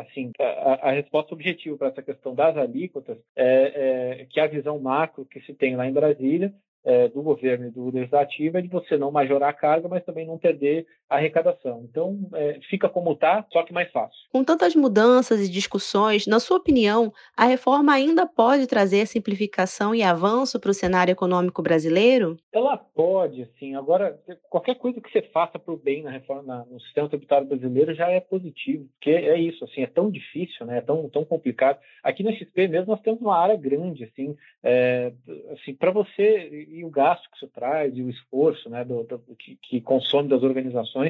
assim, 0.00 0.32
a, 0.38 0.88
a, 0.88 0.92
resposta 0.92 1.32
objetiva 1.32 1.78
para 1.78 1.88
essa 1.88 2.02
questão 2.02 2.34
das 2.34 2.56
alíquotas 2.56 3.18
é, 3.36 4.20
é, 4.20 4.26
que 4.26 4.40
a 4.40 4.48
visão 4.48 4.80
macro 4.80 5.24
que 5.24 5.40
se 5.42 5.54
tem 5.54 5.76
lá 5.76 5.86
em 5.86 5.92
Brasília 5.92 6.52
é, 6.84 7.08
do 7.08 7.22
governo 7.22 7.66
e 7.66 7.70
do 7.70 7.90
legislativo 7.90 8.58
é 8.58 8.62
de 8.62 8.68
você 8.68 8.96
não 8.96 9.10
majorar 9.10 9.50
a 9.50 9.54
carga, 9.54 9.88
mas 9.88 10.04
também 10.04 10.26
não 10.26 10.38
perder 10.38 10.86
arrecadação. 11.16 11.86
Então, 11.88 12.18
é, 12.34 12.58
fica 12.68 12.88
como 12.88 13.12
está, 13.12 13.44
só 13.52 13.62
que 13.62 13.72
mais 13.72 13.90
fácil. 13.90 14.16
Com 14.30 14.44
tantas 14.44 14.74
mudanças 14.74 15.40
e 15.40 15.50
discussões, 15.50 16.26
na 16.26 16.40
sua 16.40 16.56
opinião, 16.56 17.12
a 17.36 17.44
reforma 17.44 17.92
ainda 17.92 18.26
pode 18.26 18.66
trazer 18.66 19.06
simplificação 19.06 19.94
e 19.94 20.02
avanço 20.02 20.58
para 20.58 20.70
o 20.70 20.74
cenário 20.74 21.12
econômico 21.12 21.62
brasileiro? 21.62 22.38
Ela 22.52 22.76
pode, 22.76 23.48
sim. 23.58 23.74
Agora, 23.74 24.18
qualquer 24.48 24.76
coisa 24.76 25.00
que 25.00 25.10
você 25.10 25.22
faça 25.22 25.58
para 25.58 25.74
o 25.74 25.76
bem 25.76 26.02
na 26.02 26.10
reforma, 26.10 26.42
na, 26.42 26.64
no 26.64 26.80
sistema 26.80 27.08
tributário 27.08 27.46
brasileiro 27.46 27.94
já 27.94 28.08
é 28.08 28.20
positivo, 28.20 28.86
porque 28.94 29.10
é 29.10 29.38
isso, 29.38 29.64
assim, 29.64 29.82
é 29.82 29.86
tão 29.86 30.10
difícil, 30.10 30.66
né? 30.66 30.78
É 30.78 30.80
tão, 30.80 31.08
tão 31.08 31.24
complicado. 31.24 31.78
Aqui 32.02 32.22
na 32.22 32.32
XP 32.32 32.68
mesmo 32.68 32.92
nós 32.92 33.00
temos 33.00 33.20
uma 33.20 33.36
área 33.36 33.56
grande, 33.56 34.04
assim, 34.04 34.36
é, 34.62 35.12
assim 35.52 35.74
para 35.74 35.90
você 35.90 36.66
e 36.68 36.84
o 36.84 36.90
gasto 36.90 37.28
que 37.30 37.36
isso 37.36 37.48
traz 37.48 37.96
e 37.96 38.02
o 38.02 38.10
esforço 38.10 38.68
né, 38.68 38.84
do, 38.84 39.02
do 39.02 39.36
que, 39.36 39.56
que, 39.62 39.80
consome 39.80 40.28
das 40.28 40.42
organizações 40.42 41.01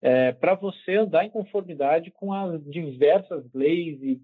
é, 0.00 0.32
para 0.32 0.54
você 0.54 0.96
andar 0.96 1.24
em 1.24 1.30
conformidade 1.30 2.10
com 2.10 2.32
as 2.32 2.62
diversas 2.64 3.44
leis 3.52 4.00
e 4.02 4.20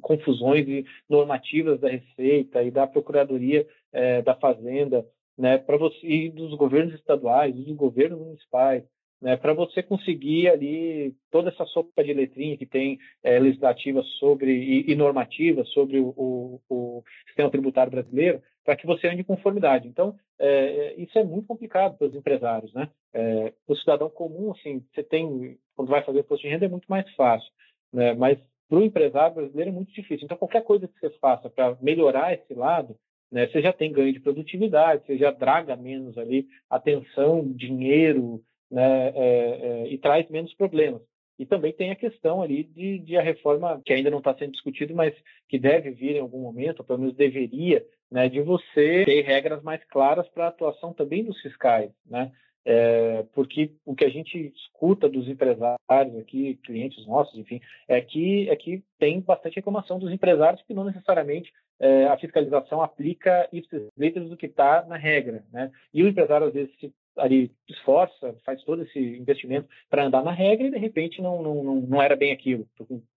confusões 0.00 0.66
e 0.68 0.84
normativas 1.08 1.80
da 1.80 1.88
Receita 1.88 2.62
e 2.62 2.70
da 2.70 2.86
Procuradoria 2.86 3.66
é, 3.92 4.22
da 4.22 4.34
Fazenda, 4.36 5.04
né, 5.36 5.58
para 5.58 5.76
você 5.76 6.06
e 6.06 6.30
dos 6.30 6.54
governos 6.54 6.94
estaduais, 6.94 7.54
dos 7.54 7.74
governos 7.74 8.20
municipais, 8.20 8.84
né, 9.20 9.36
para 9.36 9.52
você 9.52 9.82
conseguir 9.82 10.48
ali 10.48 11.14
toda 11.30 11.50
essa 11.50 11.64
sopa 11.66 12.04
de 12.04 12.12
letrinha 12.12 12.56
que 12.56 12.66
tem 12.66 12.98
é, 13.22 13.38
legislativa 13.38 14.02
sobre 14.18 14.52
e, 14.52 14.92
e 14.92 14.94
normativa 14.94 15.64
sobre 15.64 15.98
o, 15.98 16.08
o, 16.16 16.60
o, 16.68 17.04
sistema 17.26 17.50
tributário 17.50 17.90
brasileiro, 17.90 18.40
para 18.70 18.76
que 18.76 18.86
você 18.86 19.08
ande 19.08 19.22
em 19.22 19.24
conformidade. 19.24 19.88
Então, 19.88 20.14
é, 20.38 20.46
é, 20.48 20.94
isso 20.94 21.18
é 21.18 21.24
muito 21.24 21.48
complicado 21.48 21.98
para 21.98 22.06
os 22.06 22.14
empresários, 22.14 22.72
né? 22.72 22.88
É, 23.12 23.52
o 23.66 23.74
cidadão 23.74 24.08
comum, 24.08 24.52
assim, 24.52 24.84
você 24.94 25.02
tem, 25.02 25.58
quando 25.74 25.88
vai 25.88 26.04
fazer 26.04 26.20
imposto 26.20 26.46
de 26.46 26.52
renda, 26.52 26.66
é 26.66 26.68
muito 26.68 26.86
mais 26.88 27.12
fácil, 27.16 27.50
né? 27.92 28.14
Mas 28.14 28.38
para 28.68 28.78
o 28.78 28.84
empresário 28.84 29.34
brasileiro 29.34 29.70
é 29.70 29.72
muito 29.72 29.92
difícil. 29.92 30.24
Então, 30.24 30.36
qualquer 30.36 30.62
coisa 30.62 30.86
que 30.86 31.00
você 31.00 31.10
faça 31.18 31.50
para 31.50 31.76
melhorar 31.82 32.32
esse 32.32 32.54
lado, 32.54 32.94
né, 33.32 33.48
você 33.48 33.60
já 33.60 33.72
tem 33.72 33.90
ganho 33.90 34.12
de 34.12 34.20
produtividade, 34.20 35.04
você 35.04 35.18
já 35.18 35.32
draga 35.32 35.74
menos 35.74 36.16
ali 36.16 36.46
atenção, 36.70 37.52
dinheiro, 37.52 38.40
né, 38.70 39.08
é, 39.08 39.14
é, 39.16 39.88
e 39.88 39.98
traz 39.98 40.28
menos 40.30 40.54
problemas. 40.54 41.02
E 41.40 41.44
também 41.44 41.72
tem 41.72 41.90
a 41.90 41.96
questão 41.96 42.40
ali 42.40 42.62
de, 42.62 42.98
de 43.00 43.16
a 43.16 43.22
reforma, 43.22 43.82
que 43.84 43.92
ainda 43.92 44.10
não 44.10 44.18
está 44.18 44.32
sendo 44.34 44.52
discutido, 44.52 44.94
mas 44.94 45.12
que 45.48 45.58
deve 45.58 45.90
vir 45.90 46.14
em 46.14 46.20
algum 46.20 46.40
momento, 46.40 46.80
ou 46.80 46.84
pelo 46.84 47.00
menos 47.00 47.16
deveria, 47.16 47.84
né, 48.10 48.28
de 48.28 48.40
você 48.40 49.04
ter 49.04 49.22
regras 49.22 49.62
mais 49.62 49.82
claras 49.84 50.28
para 50.28 50.46
a 50.46 50.48
atuação 50.48 50.92
também 50.92 51.24
dos 51.24 51.40
fiscais, 51.40 51.90
né? 52.04 52.32
É, 52.62 53.24
porque 53.32 53.72
o 53.86 53.94
que 53.94 54.04
a 54.04 54.10
gente 54.10 54.52
escuta 54.54 55.08
dos 55.08 55.26
empresários 55.28 56.16
aqui, 56.18 56.56
clientes 56.62 57.06
nossos, 57.06 57.38
enfim, 57.38 57.58
é 57.88 58.00
que, 58.02 58.50
é 58.50 58.56
que 58.56 58.82
tem 58.98 59.20
bastante 59.20 59.56
reclamação 59.56 59.98
dos 59.98 60.12
empresários 60.12 60.62
que 60.62 60.74
não 60.74 60.84
necessariamente 60.84 61.50
é, 61.78 62.06
a 62.06 62.18
fiscalização 62.18 62.82
aplica 62.82 63.48
ipsis 63.50 63.88
letras 63.96 64.28
do 64.28 64.36
que 64.36 64.44
está 64.44 64.84
na 64.86 64.96
regra, 64.96 65.42
né? 65.50 65.72
E 65.94 66.02
o 66.02 66.08
empresário 66.08 66.48
às 66.48 66.52
vezes 66.52 66.70
se 66.78 66.92
ali 67.16 67.50
esforça, 67.68 68.34
faz 68.44 68.62
todo 68.64 68.82
esse 68.82 68.98
investimento 68.98 69.68
para 69.88 70.04
andar 70.04 70.22
na 70.22 70.32
regra 70.32 70.66
e 70.66 70.70
de 70.70 70.78
repente 70.78 71.20
não, 71.20 71.42
não, 71.42 71.62
não, 71.62 71.74
não 71.76 72.02
era 72.02 72.16
bem 72.16 72.32
aquilo. 72.32 72.66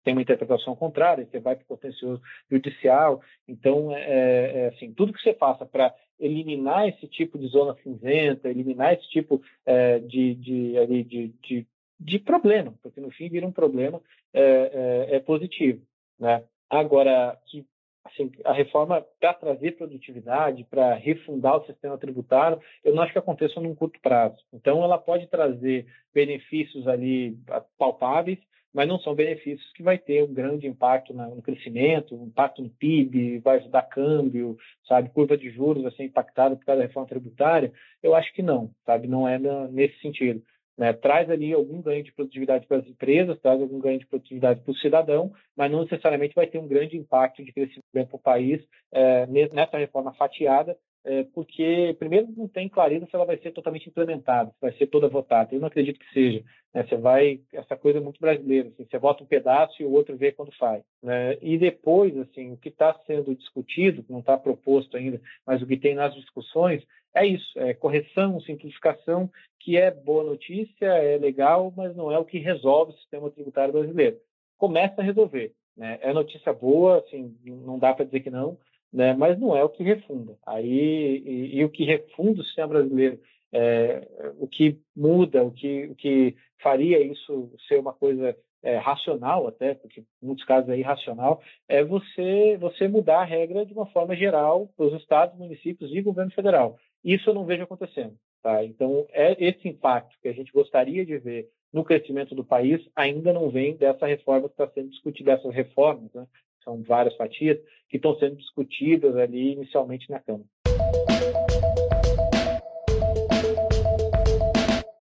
Tem 0.03 0.13
uma 0.13 0.21
interpretação 0.21 0.75
contrária, 0.75 1.27
você 1.29 1.39
vai 1.39 1.55
para 1.55 1.63
o 1.63 1.67
contencioso 1.67 2.21
judicial. 2.49 3.21
Então, 3.47 3.95
é, 3.95 4.01
é, 4.01 4.57
é, 4.57 4.67
assim, 4.67 4.93
tudo 4.93 5.13
que 5.13 5.21
você 5.21 5.33
faça 5.33 5.65
para 5.65 5.93
eliminar 6.19 6.87
esse 6.87 7.07
tipo 7.07 7.37
de 7.37 7.47
zona 7.47 7.75
cinzenta, 7.83 8.49
eliminar 8.49 8.93
esse 8.93 9.07
tipo 9.09 9.41
é, 9.65 9.99
de, 9.99 10.35
de, 10.35 10.77
ali, 10.77 11.03
de, 11.03 11.27
de, 11.43 11.67
de, 11.99 12.19
problema, 12.19 12.73
porque 12.81 13.01
no 13.01 13.11
fim 13.11 13.27
vira 13.27 13.45
um 13.45 13.51
problema, 13.51 13.99
é, 14.33 15.07
é, 15.11 15.15
é 15.15 15.19
positivo. 15.19 15.81
Né? 16.19 16.43
Agora, 16.69 17.37
que 17.47 17.65
assim, 18.13 18.31
a 18.45 18.53
reforma 18.53 19.05
para 19.19 19.33
trazer 19.33 19.77
produtividade, 19.77 20.65
para 20.69 20.93
refundar 20.95 21.57
o 21.57 21.65
sistema 21.65 21.97
tributário, 21.97 22.59
eu 22.83 22.93
não 22.93 23.03
acho 23.03 23.13
que 23.13 23.19
aconteça 23.19 23.59
num 23.59 23.75
curto 23.75 23.99
prazo. 24.01 24.37
Então, 24.53 24.83
ela 24.83 24.97
pode 24.97 25.27
trazer 25.27 25.85
benefícios 26.13 26.87
ali 26.87 27.37
palpáveis, 27.77 28.39
mas 28.73 28.87
não 28.87 28.99
são 28.99 29.13
benefícios 29.13 29.71
que 29.73 29.83
vai 29.83 29.97
ter 29.97 30.23
um 30.23 30.33
grande 30.33 30.65
impacto 30.65 31.13
no 31.13 31.41
crescimento, 31.41 32.15
impacto 32.15 32.61
no 32.61 32.69
PIB, 32.69 33.39
vai 33.39 33.57
ajudar 33.57 33.81
câmbio, 33.83 34.57
sabe, 34.87 35.09
curva 35.09 35.37
de 35.37 35.49
juros 35.49 35.83
vai 35.83 35.91
ser 35.91 36.03
impactada 36.03 36.55
por 36.55 36.65
causa 36.65 36.81
da 36.81 36.87
reforma 36.87 37.09
tributária. 37.09 37.73
Eu 38.01 38.15
acho 38.15 38.33
que 38.33 38.41
não, 38.41 38.71
sabe, 38.85 39.07
não 39.07 39.27
é 39.27 39.37
nesse 39.69 39.99
sentido. 39.99 40.41
Né, 40.77 40.93
traz 40.93 41.29
ali 41.29 41.53
algum 41.53 41.81
ganho 41.81 42.03
de 42.03 42.13
produtividade 42.13 42.65
para 42.65 42.77
as 42.77 42.87
empresas, 42.87 43.39
traz 43.39 43.61
algum 43.61 43.79
ganho 43.79 43.99
de 43.99 44.07
produtividade 44.07 44.61
para 44.61 44.71
o 44.71 44.77
cidadão, 44.77 45.31
mas 45.55 45.71
não 45.71 45.81
necessariamente 45.81 46.33
vai 46.33 46.47
ter 46.47 46.57
um 46.57 46.67
grande 46.67 46.97
impacto 46.97 47.43
de 47.43 47.51
crescimento 47.51 47.83
para 47.93 48.15
o 48.15 48.19
país 48.19 48.61
é, 48.91 49.27
nessa 49.27 49.77
reforma 49.77 50.13
fatiada, 50.13 50.77
é, 51.03 51.23
porque, 51.33 51.95
primeiro, 51.97 52.27
não 52.37 52.47
tem 52.47 52.69
clareza 52.69 53.07
se 53.07 53.15
ela 53.15 53.25
vai 53.25 53.37
ser 53.37 53.51
totalmente 53.51 53.89
implementada, 53.89 54.51
se 54.51 54.61
vai 54.61 54.71
ser 54.73 54.87
toda 54.87 55.09
votada. 55.09 55.53
Eu 55.53 55.59
não 55.59 55.67
acredito 55.67 55.99
que 55.99 56.13
seja. 56.13 56.43
Né? 56.73 56.83
Você 56.83 56.95
vai, 56.95 57.39
essa 57.53 57.75
coisa 57.75 57.97
é 57.97 58.01
muito 58.01 58.19
brasileira, 58.19 58.69
assim, 58.69 58.85
você 58.85 58.99
vota 58.99 59.23
um 59.23 59.27
pedaço 59.27 59.81
e 59.81 59.85
o 59.85 59.91
outro 59.91 60.15
vê 60.15 60.31
quando 60.31 60.55
faz. 60.57 60.83
Né? 61.01 61.37
E 61.41 61.57
depois, 61.57 62.15
assim, 62.17 62.51
o 62.51 62.57
que 62.57 62.69
está 62.69 62.93
sendo 63.07 63.35
discutido, 63.35 64.05
não 64.07 64.19
está 64.19 64.37
proposto 64.37 64.95
ainda, 64.95 65.19
mas 65.45 65.61
o 65.61 65.67
que 65.67 65.77
tem 65.77 65.95
nas 65.95 66.13
discussões, 66.13 66.83
é 67.13 67.25
isso, 67.25 67.59
é 67.59 67.73
correção, 67.73 68.39
simplificação, 68.41 69.29
que 69.59 69.77
é 69.77 69.91
boa 69.91 70.23
notícia, 70.23 70.85
é 70.85 71.17
legal, 71.17 71.73
mas 71.75 71.95
não 71.95 72.11
é 72.11 72.17
o 72.17 72.25
que 72.25 72.39
resolve 72.39 72.93
o 72.93 72.95
sistema 72.97 73.29
tributário 73.29 73.73
brasileiro. 73.73 74.17
Começa 74.57 75.01
a 75.01 75.03
resolver. 75.03 75.53
Né? 75.75 75.99
É 76.01 76.13
notícia 76.13 76.53
boa, 76.53 76.99
assim, 76.99 77.35
não 77.45 77.77
dá 77.77 77.93
para 77.93 78.05
dizer 78.05 78.21
que 78.21 78.29
não, 78.29 78.57
né? 78.91 79.13
mas 79.13 79.39
não 79.39 79.55
é 79.55 79.63
o 79.63 79.69
que 79.69 79.83
refunda. 79.83 80.37
Aí, 80.45 81.23
e, 81.25 81.57
e 81.57 81.65
o 81.65 81.69
que 81.69 81.83
refunda 81.83 82.41
o 82.41 82.43
sistema 82.43 82.69
brasileiro, 82.69 83.19
é, 83.53 84.07
o 84.39 84.47
que 84.47 84.79
muda, 84.95 85.43
o 85.43 85.51
que, 85.51 85.85
o 85.87 85.95
que 85.95 86.35
faria 86.61 86.99
isso 87.01 87.51
ser 87.67 87.79
uma 87.79 87.93
coisa 87.93 88.35
é, 88.63 88.77
racional 88.77 89.47
até, 89.47 89.73
porque 89.73 90.01
em 90.01 90.25
muitos 90.25 90.45
casos 90.45 90.69
é 90.69 90.77
irracional, 90.77 91.41
é 91.67 91.83
você, 91.83 92.57
você 92.59 92.87
mudar 92.87 93.21
a 93.21 93.25
regra 93.25 93.65
de 93.65 93.73
uma 93.73 93.87
forma 93.87 94.15
geral 94.15 94.69
para 94.77 94.85
os 94.85 94.93
estados, 95.01 95.37
municípios 95.37 95.91
e 95.91 96.01
governo 96.01 96.31
federal. 96.31 96.77
Isso 97.03 97.29
eu 97.29 97.33
não 97.33 97.45
vejo 97.45 97.63
acontecendo. 97.63 98.15
Tá? 98.41 98.63
Então, 98.63 99.05
é 99.11 99.35
esse 99.43 99.67
impacto 99.67 100.15
que 100.21 100.27
a 100.27 100.33
gente 100.33 100.51
gostaria 100.51 101.05
de 101.05 101.17
ver 101.17 101.49
no 101.71 101.83
crescimento 101.83 102.35
do 102.35 102.43
país 102.43 102.81
ainda 102.95 103.31
não 103.31 103.49
vem 103.49 103.75
dessa 103.75 104.05
reforma 104.05 104.49
que 104.49 104.53
está 104.53 104.67
sendo 104.67 104.89
discutida, 104.89 105.35
dessas 105.35 105.53
reformas 105.53 106.11
né, 106.13 106.25
são 106.63 106.81
várias 106.83 107.15
fatias, 107.15 107.57
que 107.89 107.97
estão 107.97 108.15
sendo 108.17 108.35
discutidas 108.35 109.15
ali 109.15 109.53
inicialmente 109.53 110.09
na 110.09 110.19
Câmara. 110.19 110.45